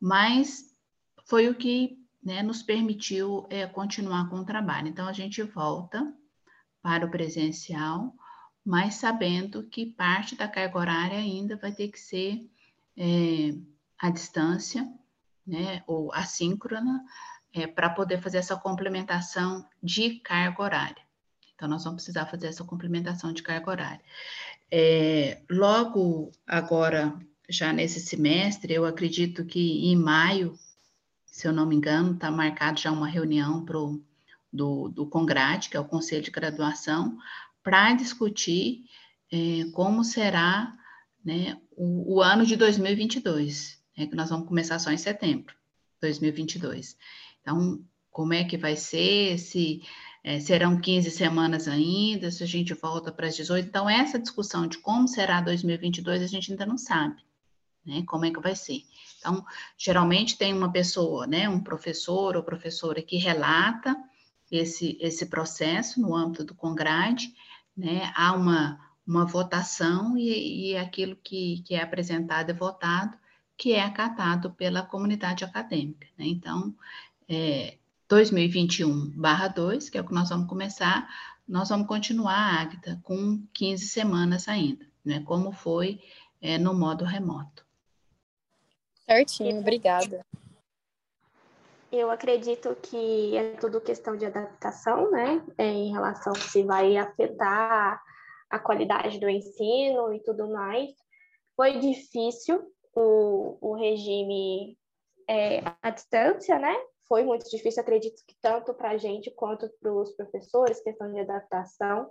mas 0.00 0.74
foi 1.26 1.48
o 1.48 1.54
que 1.54 1.98
né, 2.28 2.42
nos 2.42 2.62
permitiu 2.62 3.46
é, 3.48 3.66
continuar 3.66 4.28
com 4.28 4.36
o 4.36 4.44
trabalho. 4.44 4.86
Então, 4.86 5.08
a 5.08 5.14
gente 5.14 5.42
volta 5.42 6.12
para 6.82 7.06
o 7.06 7.10
presencial, 7.10 8.14
mas 8.62 8.96
sabendo 8.96 9.62
que 9.62 9.86
parte 9.86 10.36
da 10.36 10.46
carga 10.46 10.78
horária 10.78 11.16
ainda 11.16 11.56
vai 11.56 11.72
ter 11.72 11.88
que 11.88 11.98
ser 11.98 12.46
é, 12.94 13.54
à 13.98 14.10
distância, 14.10 14.86
né, 15.46 15.82
ou 15.86 16.12
assíncrona, 16.12 17.02
é, 17.50 17.66
para 17.66 17.88
poder 17.88 18.20
fazer 18.20 18.36
essa 18.36 18.56
complementação 18.56 19.66
de 19.82 20.20
carga 20.20 20.62
horária. 20.62 21.02
Então, 21.54 21.66
nós 21.66 21.82
vamos 21.82 22.02
precisar 22.02 22.26
fazer 22.26 22.48
essa 22.48 22.62
complementação 22.62 23.32
de 23.32 23.42
carga 23.42 23.70
horária. 23.70 24.04
É, 24.70 25.40
logo 25.48 26.30
agora, 26.46 27.18
já 27.48 27.72
nesse 27.72 28.00
semestre, 28.00 28.74
eu 28.74 28.84
acredito 28.84 29.46
que 29.46 29.88
em 29.88 29.96
maio, 29.96 30.58
se 31.38 31.46
eu 31.46 31.52
não 31.52 31.64
me 31.64 31.76
engano, 31.76 32.14
está 32.14 32.32
marcado 32.32 32.80
já 32.80 32.90
uma 32.90 33.06
reunião 33.06 33.64
pro, 33.64 34.02
do, 34.52 34.88
do 34.88 35.06
CONGRAD, 35.06 35.68
que 35.68 35.76
é 35.76 35.80
o 35.80 35.84
Conselho 35.84 36.24
de 36.24 36.32
Graduação, 36.32 37.16
para 37.62 37.92
discutir 37.94 38.86
é, 39.30 39.70
como 39.72 40.02
será 40.02 40.76
né, 41.24 41.56
o, 41.76 42.16
o, 42.16 42.20
ano 42.20 42.44
de 42.44 42.56
2022, 42.56 43.80
né, 43.96 44.08
que 44.08 44.16
nós 44.16 44.30
vamos 44.30 44.48
começar 44.48 44.80
só 44.80 44.90
em 44.90 44.98
setembro 44.98 45.54
de 45.54 46.00
2022. 46.00 46.98
Então, 47.40 47.84
como 48.10 48.34
é 48.34 48.42
que 48.42 48.56
vai 48.56 48.74
ser? 48.74 49.38
Se 49.38 49.80
é, 50.24 50.40
serão 50.40 50.80
15 50.80 51.08
semanas 51.08 51.68
ainda, 51.68 52.32
se 52.32 52.42
a 52.42 52.48
gente 52.48 52.74
volta 52.74 53.12
para 53.12 53.28
as 53.28 53.36
18. 53.36 53.64
Então, 53.64 53.88
essa 53.88 54.18
discussão 54.18 54.66
de 54.66 54.78
como 54.78 55.06
será 55.06 55.40
2022, 55.40 56.20
a 56.20 56.26
gente 56.26 56.50
ainda 56.50 56.66
não 56.66 56.76
sabe, 56.76 57.22
né? 57.86 58.02
Como 58.08 58.24
é 58.24 58.32
que 58.32 58.40
vai 58.40 58.56
ser. 58.56 58.82
Então, 59.18 59.44
geralmente 59.76 60.38
tem 60.38 60.52
uma 60.52 60.70
pessoa, 60.70 61.26
né? 61.26 61.48
Um 61.48 61.60
professor 61.60 62.36
ou 62.36 62.42
professora 62.42 63.02
que 63.02 63.16
relata 63.16 63.96
esse, 64.50 64.96
esse 65.00 65.26
processo 65.26 66.00
no 66.00 66.14
âmbito 66.14 66.44
do 66.44 66.54
Congrade, 66.54 67.34
né? 67.76 68.12
Há 68.14 68.32
uma, 68.32 68.78
uma 69.06 69.24
votação 69.24 70.16
e, 70.16 70.70
e 70.70 70.76
aquilo 70.76 71.16
que, 71.16 71.62
que 71.66 71.74
é 71.74 71.82
apresentado 71.82 72.50
e 72.50 72.54
votado 72.54 73.16
que 73.58 73.72
é 73.72 73.82
acatado 73.82 74.52
pela 74.52 74.82
comunidade 74.82 75.44
acadêmica. 75.44 76.06
Né? 76.16 76.26
Então, 76.28 76.72
é, 77.28 77.76
2021/2, 78.08 79.90
que 79.90 79.98
é 79.98 80.00
o 80.00 80.06
que 80.06 80.14
nós 80.14 80.28
vamos 80.28 80.48
começar, 80.48 81.08
nós 81.46 81.68
vamos 81.68 81.88
continuar 81.88 82.36
a 82.36 82.60
Agta 82.60 83.00
com 83.02 83.44
15 83.52 83.88
semanas 83.88 84.48
ainda, 84.48 84.86
né? 85.04 85.20
Como 85.20 85.50
foi 85.50 86.00
é, 86.40 86.56
no 86.56 86.72
modo 86.72 87.04
remoto. 87.04 87.66
Certinho, 89.08 89.60
obrigada. 89.60 90.24
Eu 91.90 92.10
acredito 92.10 92.76
que 92.82 93.36
é 93.36 93.56
tudo 93.56 93.80
questão 93.80 94.14
de 94.16 94.26
adaptação, 94.26 95.10
né? 95.10 95.42
É, 95.56 95.64
em 95.64 95.90
relação 95.90 96.34
se 96.34 96.62
vai 96.62 96.96
afetar 96.96 98.02
a 98.50 98.58
qualidade 98.58 99.18
do 99.18 99.28
ensino 99.28 100.12
e 100.12 100.22
tudo 100.22 100.50
mais. 100.50 100.90
Foi 101.56 101.78
difícil 101.78 102.70
o, 102.94 103.56
o 103.60 103.74
regime 103.74 104.76
é, 105.26 105.62
à 105.82 105.90
distância, 105.90 106.58
né? 106.58 106.76
foi 107.08 107.24
muito 107.24 107.48
difícil, 107.48 107.80
acredito 107.80 108.22
que 108.26 108.36
tanto 108.40 108.74
para 108.74 108.90
a 108.90 108.96
gente 108.98 109.30
quanto 109.30 109.68
para 109.80 109.92
os 109.92 110.12
professores, 110.12 110.82
questão 110.82 111.10
de 111.10 111.20
adaptação. 111.20 112.10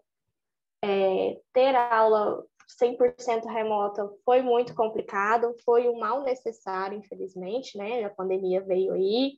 É, 0.84 1.40
ter 1.54 1.76
aula 1.76 2.44
100% 2.68 3.46
remota 3.46 4.10
foi 4.26 4.42
muito 4.42 4.76
complicado, 4.76 5.56
foi 5.64 5.88
um 5.88 6.00
mal 6.00 6.24
necessário, 6.24 6.98
infelizmente, 6.98 7.78
né? 7.78 8.04
A 8.04 8.10
pandemia 8.10 8.62
veio 8.62 8.94
aí 8.94 9.38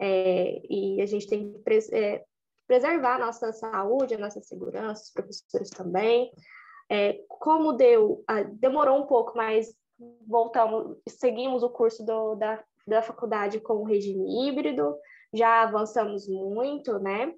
é, 0.00 0.60
e 0.68 1.00
a 1.00 1.06
gente 1.06 1.26
tem 1.26 1.52
que 1.52 1.58
pres 1.60 1.90
é, 1.92 2.24
preservar 2.66 3.16
a 3.16 3.26
nossa 3.26 3.52
saúde, 3.52 4.14
a 4.14 4.18
nossa 4.18 4.40
segurança, 4.40 5.04
os 5.04 5.12
professores 5.12 5.70
também. 5.70 6.32
É, 6.90 7.20
como 7.28 7.72
deu, 7.72 8.24
demorou 8.54 8.98
um 8.98 9.06
pouco, 9.06 9.36
mas 9.36 9.74
voltamos, 10.26 10.96
seguimos 11.08 11.62
o 11.62 11.70
curso 11.70 12.04
do, 12.04 12.34
da 12.34 12.62
da 12.86 13.02
faculdade 13.02 13.60
com 13.60 13.74
o 13.74 13.84
regime 13.84 14.48
híbrido, 14.48 14.96
já 15.32 15.62
avançamos 15.62 16.28
muito, 16.28 16.98
né? 16.98 17.34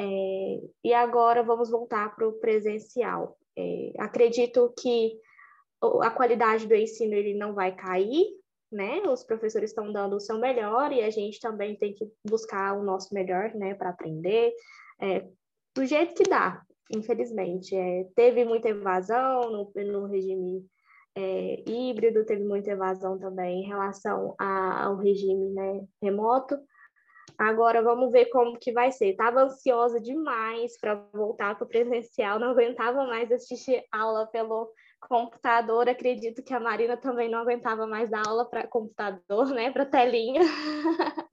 É, 0.00 0.60
e 0.82 0.94
agora 0.94 1.42
vamos 1.42 1.70
voltar 1.70 2.14
para 2.16 2.26
o 2.26 2.32
presencial. 2.32 3.36
É, 3.56 3.92
acredito 3.98 4.72
que 4.80 5.18
a 6.00 6.10
qualidade 6.10 6.66
do 6.66 6.74
ensino 6.74 7.14
ele 7.14 7.34
não 7.34 7.54
vai 7.54 7.74
cair, 7.74 8.26
né? 8.70 9.02
Os 9.02 9.24
professores 9.24 9.70
estão 9.70 9.92
dando 9.92 10.16
o 10.16 10.20
seu 10.20 10.38
melhor 10.38 10.92
e 10.92 11.02
a 11.02 11.10
gente 11.10 11.40
também 11.40 11.76
tem 11.76 11.92
que 11.92 12.10
buscar 12.26 12.78
o 12.78 12.82
nosso 12.82 13.12
melhor, 13.12 13.54
né, 13.54 13.74
para 13.74 13.90
aprender 13.90 14.54
é, 15.00 15.26
do 15.74 15.84
jeito 15.84 16.14
que 16.14 16.28
dá, 16.28 16.62
infelizmente. 16.90 17.76
É, 17.76 18.06
teve 18.14 18.44
muita 18.44 18.68
evasão 18.68 19.50
no, 19.50 19.72
no 19.74 20.06
regime 20.06 20.64
é, 21.16 21.62
híbrido, 21.68 22.24
teve 22.24 22.44
muita 22.44 22.70
evasão 22.70 23.18
também 23.18 23.62
em 23.62 23.66
relação 23.66 24.34
a, 24.38 24.84
ao 24.84 24.96
regime 24.96 25.50
né, 25.50 25.84
remoto. 26.00 26.56
Agora 27.38 27.82
vamos 27.82 28.12
ver 28.12 28.26
como 28.26 28.58
que 28.58 28.72
vai 28.72 28.92
ser. 28.92 29.10
Estava 29.10 29.42
ansiosa 29.42 30.00
demais 30.00 30.78
para 30.78 30.94
voltar 31.12 31.56
para 31.56 31.64
o 31.64 31.68
presencial, 31.68 32.38
não 32.38 32.50
aguentava 32.50 33.04
mais 33.06 33.30
assistir 33.32 33.84
aula 33.90 34.26
pelo 34.26 34.70
computador. 35.00 35.88
Acredito 35.88 36.42
que 36.42 36.54
a 36.54 36.60
Marina 36.60 36.96
também 36.96 37.28
não 37.28 37.40
aguentava 37.40 37.86
mais 37.86 38.10
dar 38.10 38.22
aula 38.26 38.44
para 38.44 38.66
computador, 38.66 39.48
né, 39.50 39.70
para 39.70 39.86
telinha. 39.86 40.42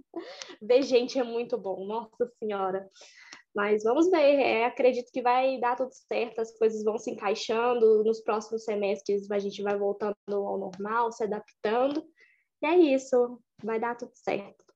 ver 0.62 0.82
gente 0.82 1.20
é 1.20 1.24
muito 1.24 1.58
bom, 1.58 1.86
nossa 1.86 2.32
senhora. 2.40 2.88
Mas 3.54 3.84
vamos 3.84 4.10
ver, 4.10 4.40
é, 4.40 4.66
acredito 4.66 5.12
que 5.12 5.22
vai 5.22 5.60
dar 5.60 5.76
tudo 5.76 5.92
certo, 5.92 6.40
as 6.40 6.56
coisas 6.58 6.84
vão 6.84 6.98
se 6.98 7.12
encaixando, 7.12 8.04
nos 8.04 8.22
próximos 8.22 8.64
semestres 8.64 9.30
a 9.32 9.40
gente 9.40 9.62
vai 9.64 9.76
voltando 9.76 10.16
ao 10.30 10.58
normal, 10.58 11.12
se 11.12 11.24
adaptando, 11.24 12.04
e 12.62 12.68
é 12.68 12.78
isso, 12.78 13.42
vai 13.64 13.80
dar 13.80 13.96
tudo 13.96 14.12
certo. 14.14 14.69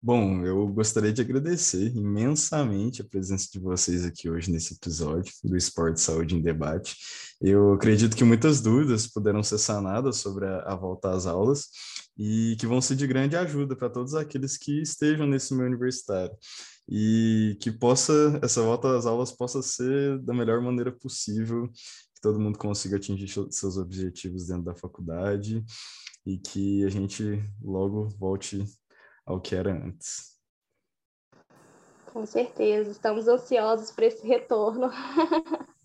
Bom, 0.00 0.46
eu 0.46 0.68
gostaria 0.68 1.12
de 1.12 1.20
agradecer 1.20 1.88
imensamente 1.96 3.02
a 3.02 3.04
presença 3.04 3.48
de 3.52 3.58
vocês 3.58 4.04
aqui 4.04 4.30
hoje 4.30 4.48
nesse 4.48 4.74
episódio 4.74 5.32
do 5.42 5.56
Esporte 5.56 6.00
Saúde 6.00 6.36
em 6.36 6.40
Debate. 6.40 6.96
Eu 7.40 7.72
acredito 7.72 8.16
que 8.16 8.22
muitas 8.22 8.60
dúvidas 8.60 9.08
puderam 9.08 9.42
ser 9.42 9.58
sanadas 9.58 10.18
sobre 10.18 10.46
a, 10.46 10.60
a 10.60 10.76
volta 10.76 11.10
às 11.10 11.26
aulas 11.26 11.66
e 12.16 12.56
que 12.60 12.66
vão 12.66 12.80
ser 12.80 12.94
de 12.94 13.08
grande 13.08 13.36
ajuda 13.36 13.74
para 13.74 13.90
todos 13.90 14.14
aqueles 14.14 14.56
que 14.56 14.80
estejam 14.80 15.26
nesse 15.26 15.52
meio 15.52 15.66
universitário 15.66 16.36
e 16.88 17.56
que 17.60 17.72
possa 17.72 18.38
essa 18.40 18.62
volta 18.62 18.96
às 18.96 19.04
aulas 19.04 19.32
possa 19.32 19.60
ser 19.62 20.20
da 20.20 20.32
melhor 20.32 20.60
maneira 20.60 20.92
possível, 20.92 21.68
que 22.14 22.20
todo 22.22 22.38
mundo 22.38 22.56
consiga 22.56 22.98
atingir 22.98 23.28
seus 23.50 23.76
objetivos 23.76 24.46
dentro 24.46 24.62
da 24.62 24.76
faculdade 24.76 25.64
e 26.24 26.38
que 26.38 26.84
a 26.84 26.88
gente 26.88 27.42
logo 27.60 28.08
volte 28.16 28.64
ao 29.28 29.40
que 29.40 29.54
era 29.54 29.70
antes. 29.70 30.36
Com 32.06 32.24
certeza, 32.24 32.90
estamos 32.90 33.28
ansiosos 33.28 33.90
por 33.90 34.02
esse 34.04 34.26
retorno. 34.26 34.90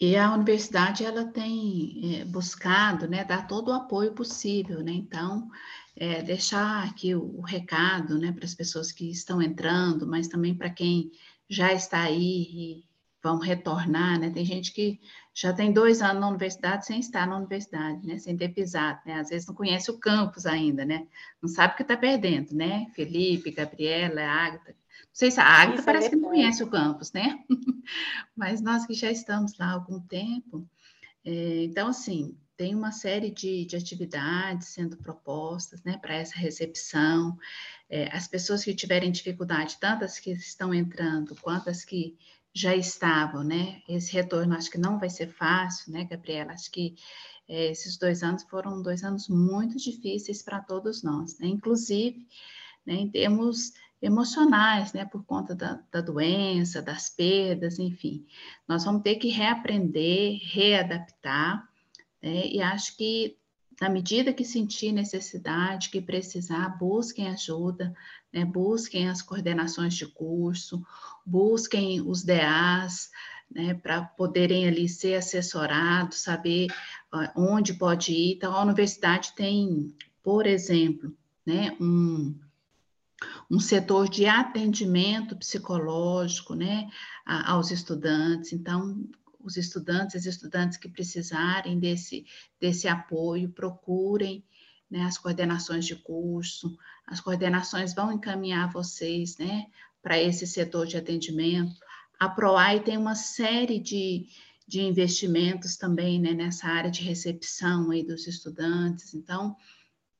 E 0.00 0.14
a 0.16 0.32
universidade 0.32 1.04
ela 1.04 1.24
tem 1.24 2.20
é, 2.20 2.24
buscado, 2.24 3.08
né, 3.08 3.24
dar 3.24 3.48
todo 3.48 3.70
o 3.70 3.74
apoio 3.74 4.14
possível, 4.14 4.80
né? 4.80 4.92
Então, 4.92 5.48
é, 5.96 6.22
deixar 6.22 6.84
aqui 6.84 7.16
o, 7.16 7.38
o 7.38 7.40
recado, 7.40 8.16
né, 8.16 8.30
para 8.30 8.44
as 8.44 8.54
pessoas 8.54 8.92
que 8.92 9.10
estão 9.10 9.42
entrando, 9.42 10.06
mas 10.06 10.28
também 10.28 10.56
para 10.56 10.70
quem 10.70 11.10
já 11.50 11.72
está 11.72 12.02
aí 12.02 12.46
e 12.48 12.87
vão 13.22 13.38
retornar, 13.38 14.18
né? 14.18 14.30
Tem 14.30 14.44
gente 14.44 14.72
que 14.72 15.00
já 15.34 15.52
tem 15.52 15.72
dois 15.72 16.02
anos 16.02 16.20
na 16.20 16.28
universidade 16.28 16.86
sem 16.86 17.00
estar 17.00 17.26
na 17.26 17.36
universidade, 17.36 18.06
né? 18.06 18.18
Sem 18.18 18.36
ter 18.36 18.48
pisado, 18.50 19.00
né? 19.06 19.14
Às 19.14 19.28
vezes 19.28 19.46
não 19.46 19.54
conhece 19.54 19.90
o 19.90 19.98
campus 19.98 20.46
ainda, 20.46 20.84
né? 20.84 21.06
Não 21.42 21.48
sabe 21.48 21.74
o 21.74 21.76
que 21.76 21.82
está 21.82 21.96
perdendo, 21.96 22.54
né? 22.54 22.86
Felipe, 22.94 23.50
Gabriela, 23.50 24.22
Agatha, 24.22 24.74
sei 25.12 25.30
se 25.30 25.40
a 25.40 25.44
Agatha 25.44 25.80
é 25.80 25.84
parece 25.84 26.06
é 26.06 26.10
que 26.10 26.16
não 26.16 26.28
conhece 26.28 26.62
o 26.62 26.70
campus, 26.70 27.12
né? 27.12 27.44
Mas 28.36 28.60
nós 28.60 28.86
que 28.86 28.94
já 28.94 29.10
estamos 29.10 29.58
lá 29.58 29.66
há 29.66 29.72
algum 29.72 30.00
tempo, 30.00 30.68
é, 31.24 31.64
então, 31.64 31.88
assim, 31.88 32.36
tem 32.56 32.74
uma 32.74 32.90
série 32.90 33.30
de, 33.30 33.64
de 33.64 33.76
atividades 33.76 34.68
sendo 34.68 34.96
propostas, 34.96 35.82
né, 35.84 35.98
para 36.00 36.14
essa 36.14 36.36
recepção. 36.36 37.36
É, 37.88 38.08
as 38.14 38.26
pessoas 38.26 38.64
que 38.64 38.74
tiverem 38.74 39.12
dificuldade, 39.12 39.78
tanto 39.80 40.04
as 40.04 40.18
que 40.18 40.32
estão 40.32 40.74
entrando, 40.74 41.36
quanto 41.40 41.70
as 41.70 41.84
que 41.84 42.16
já 42.54 42.74
estavam, 42.74 43.44
né? 43.44 43.82
Esse 43.88 44.12
retorno 44.12 44.54
acho 44.54 44.70
que 44.70 44.78
não 44.78 44.98
vai 44.98 45.10
ser 45.10 45.28
fácil, 45.28 45.92
né, 45.92 46.04
Gabriela? 46.04 46.52
Acho 46.52 46.70
que 46.70 46.96
é, 47.48 47.70
esses 47.70 47.96
dois 47.96 48.22
anos 48.22 48.42
foram 48.44 48.82
dois 48.82 49.02
anos 49.02 49.28
muito 49.28 49.76
difíceis 49.76 50.42
para 50.42 50.60
todos 50.60 51.02
nós, 51.02 51.38
né? 51.38 51.46
Inclusive, 51.46 52.26
né, 52.84 52.94
em 52.94 53.10
termos 53.10 53.72
emocionais, 54.00 54.92
né, 54.92 55.04
por 55.04 55.24
conta 55.24 55.54
da, 55.54 55.82
da, 55.90 56.00
doença, 56.00 56.80
das 56.80 57.08
perdas, 57.08 57.78
enfim. 57.78 58.26
Nós 58.66 58.84
vamos 58.84 59.02
ter 59.02 59.16
que 59.16 59.28
reaprender, 59.28 60.38
readaptar, 60.42 61.68
né, 62.22 62.46
e 62.46 62.60
acho 62.60 62.96
que 62.96 63.37
na 63.80 63.88
medida 63.88 64.32
que 64.32 64.44
sentir 64.44 64.92
necessidade, 64.92 65.90
que 65.90 66.00
precisar, 66.00 66.76
busquem 66.78 67.28
ajuda, 67.28 67.94
né, 68.32 68.44
busquem 68.44 69.08
as 69.08 69.22
coordenações 69.22 69.94
de 69.94 70.06
curso, 70.06 70.84
busquem 71.24 72.00
os 72.00 72.24
DAs, 72.24 73.10
né, 73.50 73.74
para 73.74 74.02
poderem 74.02 74.66
ali 74.66 74.88
ser 74.88 75.14
assessorados, 75.14 76.18
saber 76.18 76.66
uh, 77.12 77.40
onde 77.40 77.74
pode 77.74 78.12
ir. 78.12 78.34
Então, 78.34 78.52
a 78.52 78.62
universidade 78.62 79.32
tem, 79.34 79.94
por 80.22 80.46
exemplo, 80.46 81.16
né, 81.46 81.76
um 81.80 82.34
um 83.50 83.58
setor 83.58 84.08
de 84.08 84.26
atendimento 84.26 85.34
psicológico, 85.36 86.54
né, 86.54 86.88
aos 87.26 87.70
estudantes. 87.70 88.52
Então, 88.52 89.04
os 89.48 89.56
estudantes, 89.56 90.14
as 90.14 90.26
estudantes 90.26 90.76
que 90.76 90.88
precisarem 90.88 91.78
desse, 91.78 92.24
desse 92.60 92.86
apoio, 92.86 93.50
procurem 93.50 94.44
né, 94.90 95.02
as 95.02 95.18
coordenações 95.18 95.84
de 95.84 95.96
curso, 95.96 96.76
as 97.06 97.20
coordenações 97.20 97.94
vão 97.94 98.12
encaminhar 98.12 98.70
vocês 98.70 99.36
né, 99.38 99.66
para 100.02 100.18
esse 100.18 100.46
setor 100.46 100.86
de 100.86 100.96
atendimento. 100.96 101.80
A 102.18 102.28
PROAI 102.28 102.80
tem 102.80 102.96
uma 102.96 103.14
série 103.14 103.78
de, 103.78 104.26
de 104.66 104.80
investimentos 104.80 105.76
também 105.76 106.20
né, 106.20 106.32
nessa 106.32 106.68
área 106.68 106.90
de 106.90 107.02
recepção 107.02 107.90
aí 107.90 108.04
dos 108.04 108.26
estudantes, 108.26 109.14
então 109.14 109.56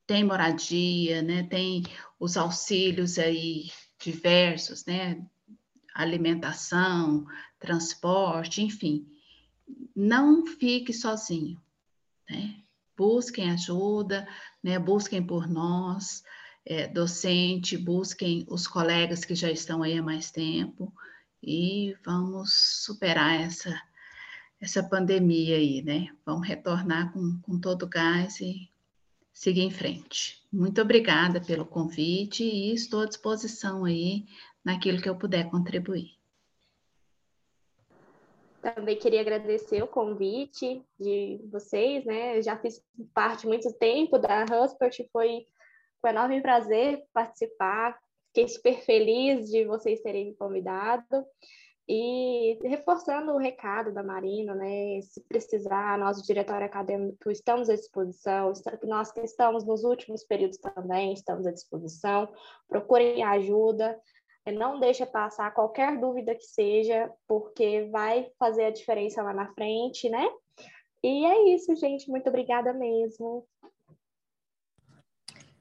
tem 0.09 0.23
moradia, 0.23 1.21
né? 1.21 1.43
Tem 1.43 1.83
os 2.19 2.35
auxílios 2.35 3.19
aí 3.19 3.69
diversos, 3.99 4.83
né? 4.83 5.23
Alimentação, 5.93 7.27
transporte, 7.59 8.63
enfim. 8.63 9.05
Não 9.95 10.45
fique 10.45 10.93
sozinho, 10.93 11.61
né? 12.29 12.55
Busquem 12.97 13.51
ajuda, 13.51 14.27
né? 14.63 14.77
Busquem 14.77 15.25
por 15.25 15.47
nós, 15.47 16.23
é, 16.65 16.87
docente, 16.87 17.77
busquem 17.77 18.45
os 18.49 18.67
colegas 18.67 19.25
que 19.25 19.35
já 19.35 19.49
estão 19.51 19.83
aí 19.83 19.97
há 19.97 20.03
mais 20.03 20.31
tempo 20.31 20.93
e 21.41 21.95
vamos 22.03 22.53
superar 22.83 23.39
essa 23.39 23.81
essa 24.61 24.83
pandemia 24.83 25.55
aí, 25.55 25.81
né? 25.81 26.09
Vamos 26.25 26.47
retornar 26.47 27.13
com, 27.13 27.39
com 27.41 27.57
todo 27.57 27.83
o 27.83 27.87
gás 27.87 28.41
e 28.41 28.69
seguir 29.33 29.61
em 29.61 29.71
frente. 29.71 30.43
Muito 30.51 30.81
obrigada 30.81 31.39
pelo 31.39 31.65
convite 31.65 32.43
e 32.43 32.73
estou 32.73 33.01
à 33.01 33.05
disposição 33.05 33.85
aí 33.85 34.25
naquilo 34.63 35.01
que 35.01 35.07
eu 35.07 35.15
puder 35.15 35.49
contribuir. 35.49 36.18
Também 38.61 38.97
queria 38.97 39.21
agradecer 39.21 39.81
o 39.81 39.87
convite 39.87 40.83
de 40.99 41.39
vocês, 41.51 42.03
né? 42.05 42.37
Eu 42.37 42.41
já 42.41 42.57
fiz 42.57 42.83
parte 43.13 43.47
muito 43.47 43.71
tempo 43.73 44.17
da 44.17 44.43
Huspert, 44.43 45.07
foi 45.11 45.45
um 46.03 46.07
enorme 46.07 46.41
prazer 46.41 47.03
participar. 47.13 47.97
Fiquei 48.27 48.47
super 48.47 48.81
feliz 48.81 49.49
de 49.49 49.65
vocês 49.65 50.01
terem 50.01 50.27
me 50.27 50.35
convidado. 50.35 51.25
E 51.91 52.59
reforçando 52.61 53.31
o 53.31 53.39
recado 53.39 53.91
da 53.91 54.03
Marina, 54.03 54.53
né, 54.53 55.01
se 55.01 55.21
precisar, 55.21 55.97
nós, 55.97 56.17
do 56.17 56.23
Diretório 56.23 56.67
Acadêmico, 56.67 57.31
estamos 57.31 57.67
à 57.67 57.75
disposição, 57.75 58.53
nós 58.83 59.11
que 59.11 59.21
estamos 59.21 59.65
nos 59.65 59.83
últimos 59.83 60.23
períodos 60.23 60.59
também, 60.59 61.13
estamos 61.13 61.47
à 61.47 61.51
disposição, 61.51 62.31
procurem 62.67 63.23
ajuda, 63.23 63.99
não 64.45 64.79
deixe 64.79 65.05
passar 65.05 65.53
qualquer 65.53 65.97
dúvida 65.99 66.35
que 66.35 66.45
seja, 66.45 67.11
porque 67.27 67.87
vai 67.91 68.31
fazer 68.37 68.65
a 68.65 68.71
diferença 68.71 69.21
lá 69.21 69.33
na 69.33 69.53
frente, 69.53 70.09
né? 70.09 70.27
E 71.03 71.25
é 71.25 71.55
isso, 71.55 71.75
gente, 71.75 72.09
muito 72.09 72.27
obrigada 72.27 72.73
mesmo. 72.73 73.45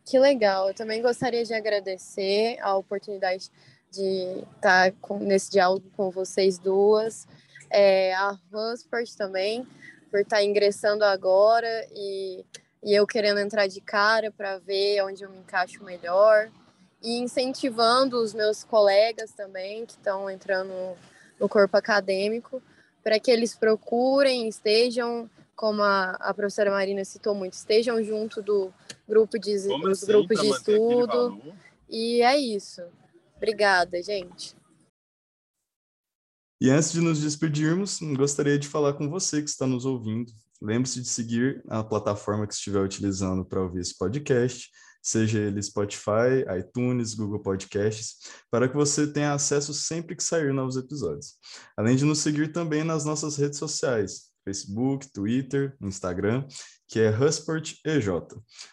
Que 0.05 0.19
legal, 0.19 0.69
eu 0.69 0.75
também 0.75 1.03
gostaria 1.03 1.45
de 1.45 1.53
agradecer 1.53 2.59
a 2.61 2.77
oportunidade 2.77 3.51
de 3.91 4.45
estar 4.57 4.91
tá 4.91 5.15
nesse 5.21 5.51
diálogo 5.51 5.91
com 5.97 6.11
vocês 6.11 6.59
duas. 6.59 7.27
É, 7.71 8.15
a 8.15 8.39
Hansport 8.53 9.15
também, 9.17 9.67
por 10.11 10.21
estar 10.21 10.43
ingressando 10.43 11.05
agora 11.05 11.87
e, 11.93 12.45
e 12.83 12.95
eu 12.95 13.07
querendo 13.07 13.39
entrar 13.39 13.67
de 13.67 13.81
cara 13.81 14.33
para 14.33 14.59
ver 14.59 15.03
onde 15.05 15.23
eu 15.23 15.31
me 15.31 15.39
encaixo 15.39 15.85
melhor. 15.85 16.51
E 17.03 17.19
incentivando 17.19 18.21
os 18.21 18.35
meus 18.35 18.65
colegas 18.65 19.33
também, 19.33 19.87
que 19.87 19.93
estão 19.93 20.29
entrando 20.29 20.73
no 21.39 21.49
corpo 21.49 21.77
acadêmico, 21.77 22.63
para 23.03 23.21
que 23.21 23.31
eles 23.31 23.55
procurem, 23.55 24.49
estejam 24.49 25.31
como 25.55 25.83
a, 25.83 26.11
a 26.21 26.33
professora 26.33 26.71
Marina 26.71 27.05
citou 27.05 27.35
muito, 27.35 27.55
estejam 27.55 28.03
junto 28.03 28.41
do 28.41 28.73
grupo 29.09 29.39
de, 29.39 29.55
dos 29.55 30.03
assim, 30.03 30.07
grupos 30.07 30.41
de 30.41 30.49
estudo. 30.49 31.43
E 31.89 32.23
é 32.23 32.39
isso. 32.39 32.83
Obrigada, 33.37 34.01
gente. 34.03 34.57
E 36.61 36.71
antes 36.71 36.93
de 36.93 37.01
nos 37.01 37.21
despedirmos, 37.21 37.99
gostaria 38.17 38.59
de 38.59 38.69
falar 38.69 38.95
com 38.95 39.09
você 39.09 39.41
que 39.43 39.49
está 39.49 39.67
nos 39.67 39.85
ouvindo. 39.85 40.33
Lembre-se 40.61 41.01
de 41.01 41.09
seguir 41.09 41.63
a 41.69 41.85
plataforma 41.85 42.47
que 42.47 42.55
estiver 42.55 42.81
utilizando 42.81 43.45
para 43.45 43.63
ouvir 43.63 43.81
esse 43.81 43.97
podcast, 43.97 44.69
seja 45.03 45.39
ele 45.39 45.63
Spotify, 45.63 46.45
iTunes, 46.59 47.15
Google 47.15 47.41
Podcasts, 47.41 48.17
para 48.51 48.69
que 48.69 48.77
você 48.77 49.07
tenha 49.07 49.33
acesso 49.33 49.73
sempre 49.73 50.15
que 50.17 50.23
sair 50.23 50.53
novos 50.53 50.77
episódios. 50.77 51.35
Além 51.77 51.97
de 51.97 52.05
nos 52.05 52.19
seguir 52.19 52.53
também 52.53 52.85
nas 52.85 53.05
nossas 53.05 53.37
redes 53.37 53.59
sociais, 53.59 54.29
Facebook, 54.45 55.11
Twitter, 55.13 55.77
Instagram, 55.81 56.47
que 56.89 56.99
é 56.99 57.11
Husport 57.11 57.75
EJ. 57.85 58.09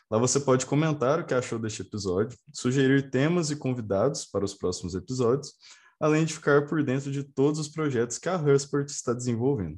Lá 0.09 0.17
você 0.17 0.39
pode 0.39 0.65
comentar 0.65 1.19
o 1.19 1.25
que 1.25 1.33
achou 1.33 1.59
deste 1.59 1.81
episódio, 1.81 2.37
sugerir 2.53 3.09
temas 3.09 3.51
e 3.51 3.55
convidados 3.55 4.25
para 4.25 4.45
os 4.45 4.53
próximos 4.53 4.95
episódios, 4.95 5.53
além 5.99 6.25
de 6.25 6.33
ficar 6.33 6.65
por 6.67 6.83
dentro 6.83 7.11
de 7.11 7.23
todos 7.23 7.59
os 7.59 7.67
projetos 7.67 8.17
que 8.17 8.29
a 8.29 8.37
Husport 8.37 8.89
está 8.89 9.13
desenvolvendo. 9.13 9.77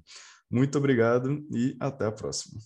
Muito 0.50 0.78
obrigado 0.78 1.46
e 1.52 1.76
até 1.80 2.06
a 2.06 2.12
próxima. 2.12 2.60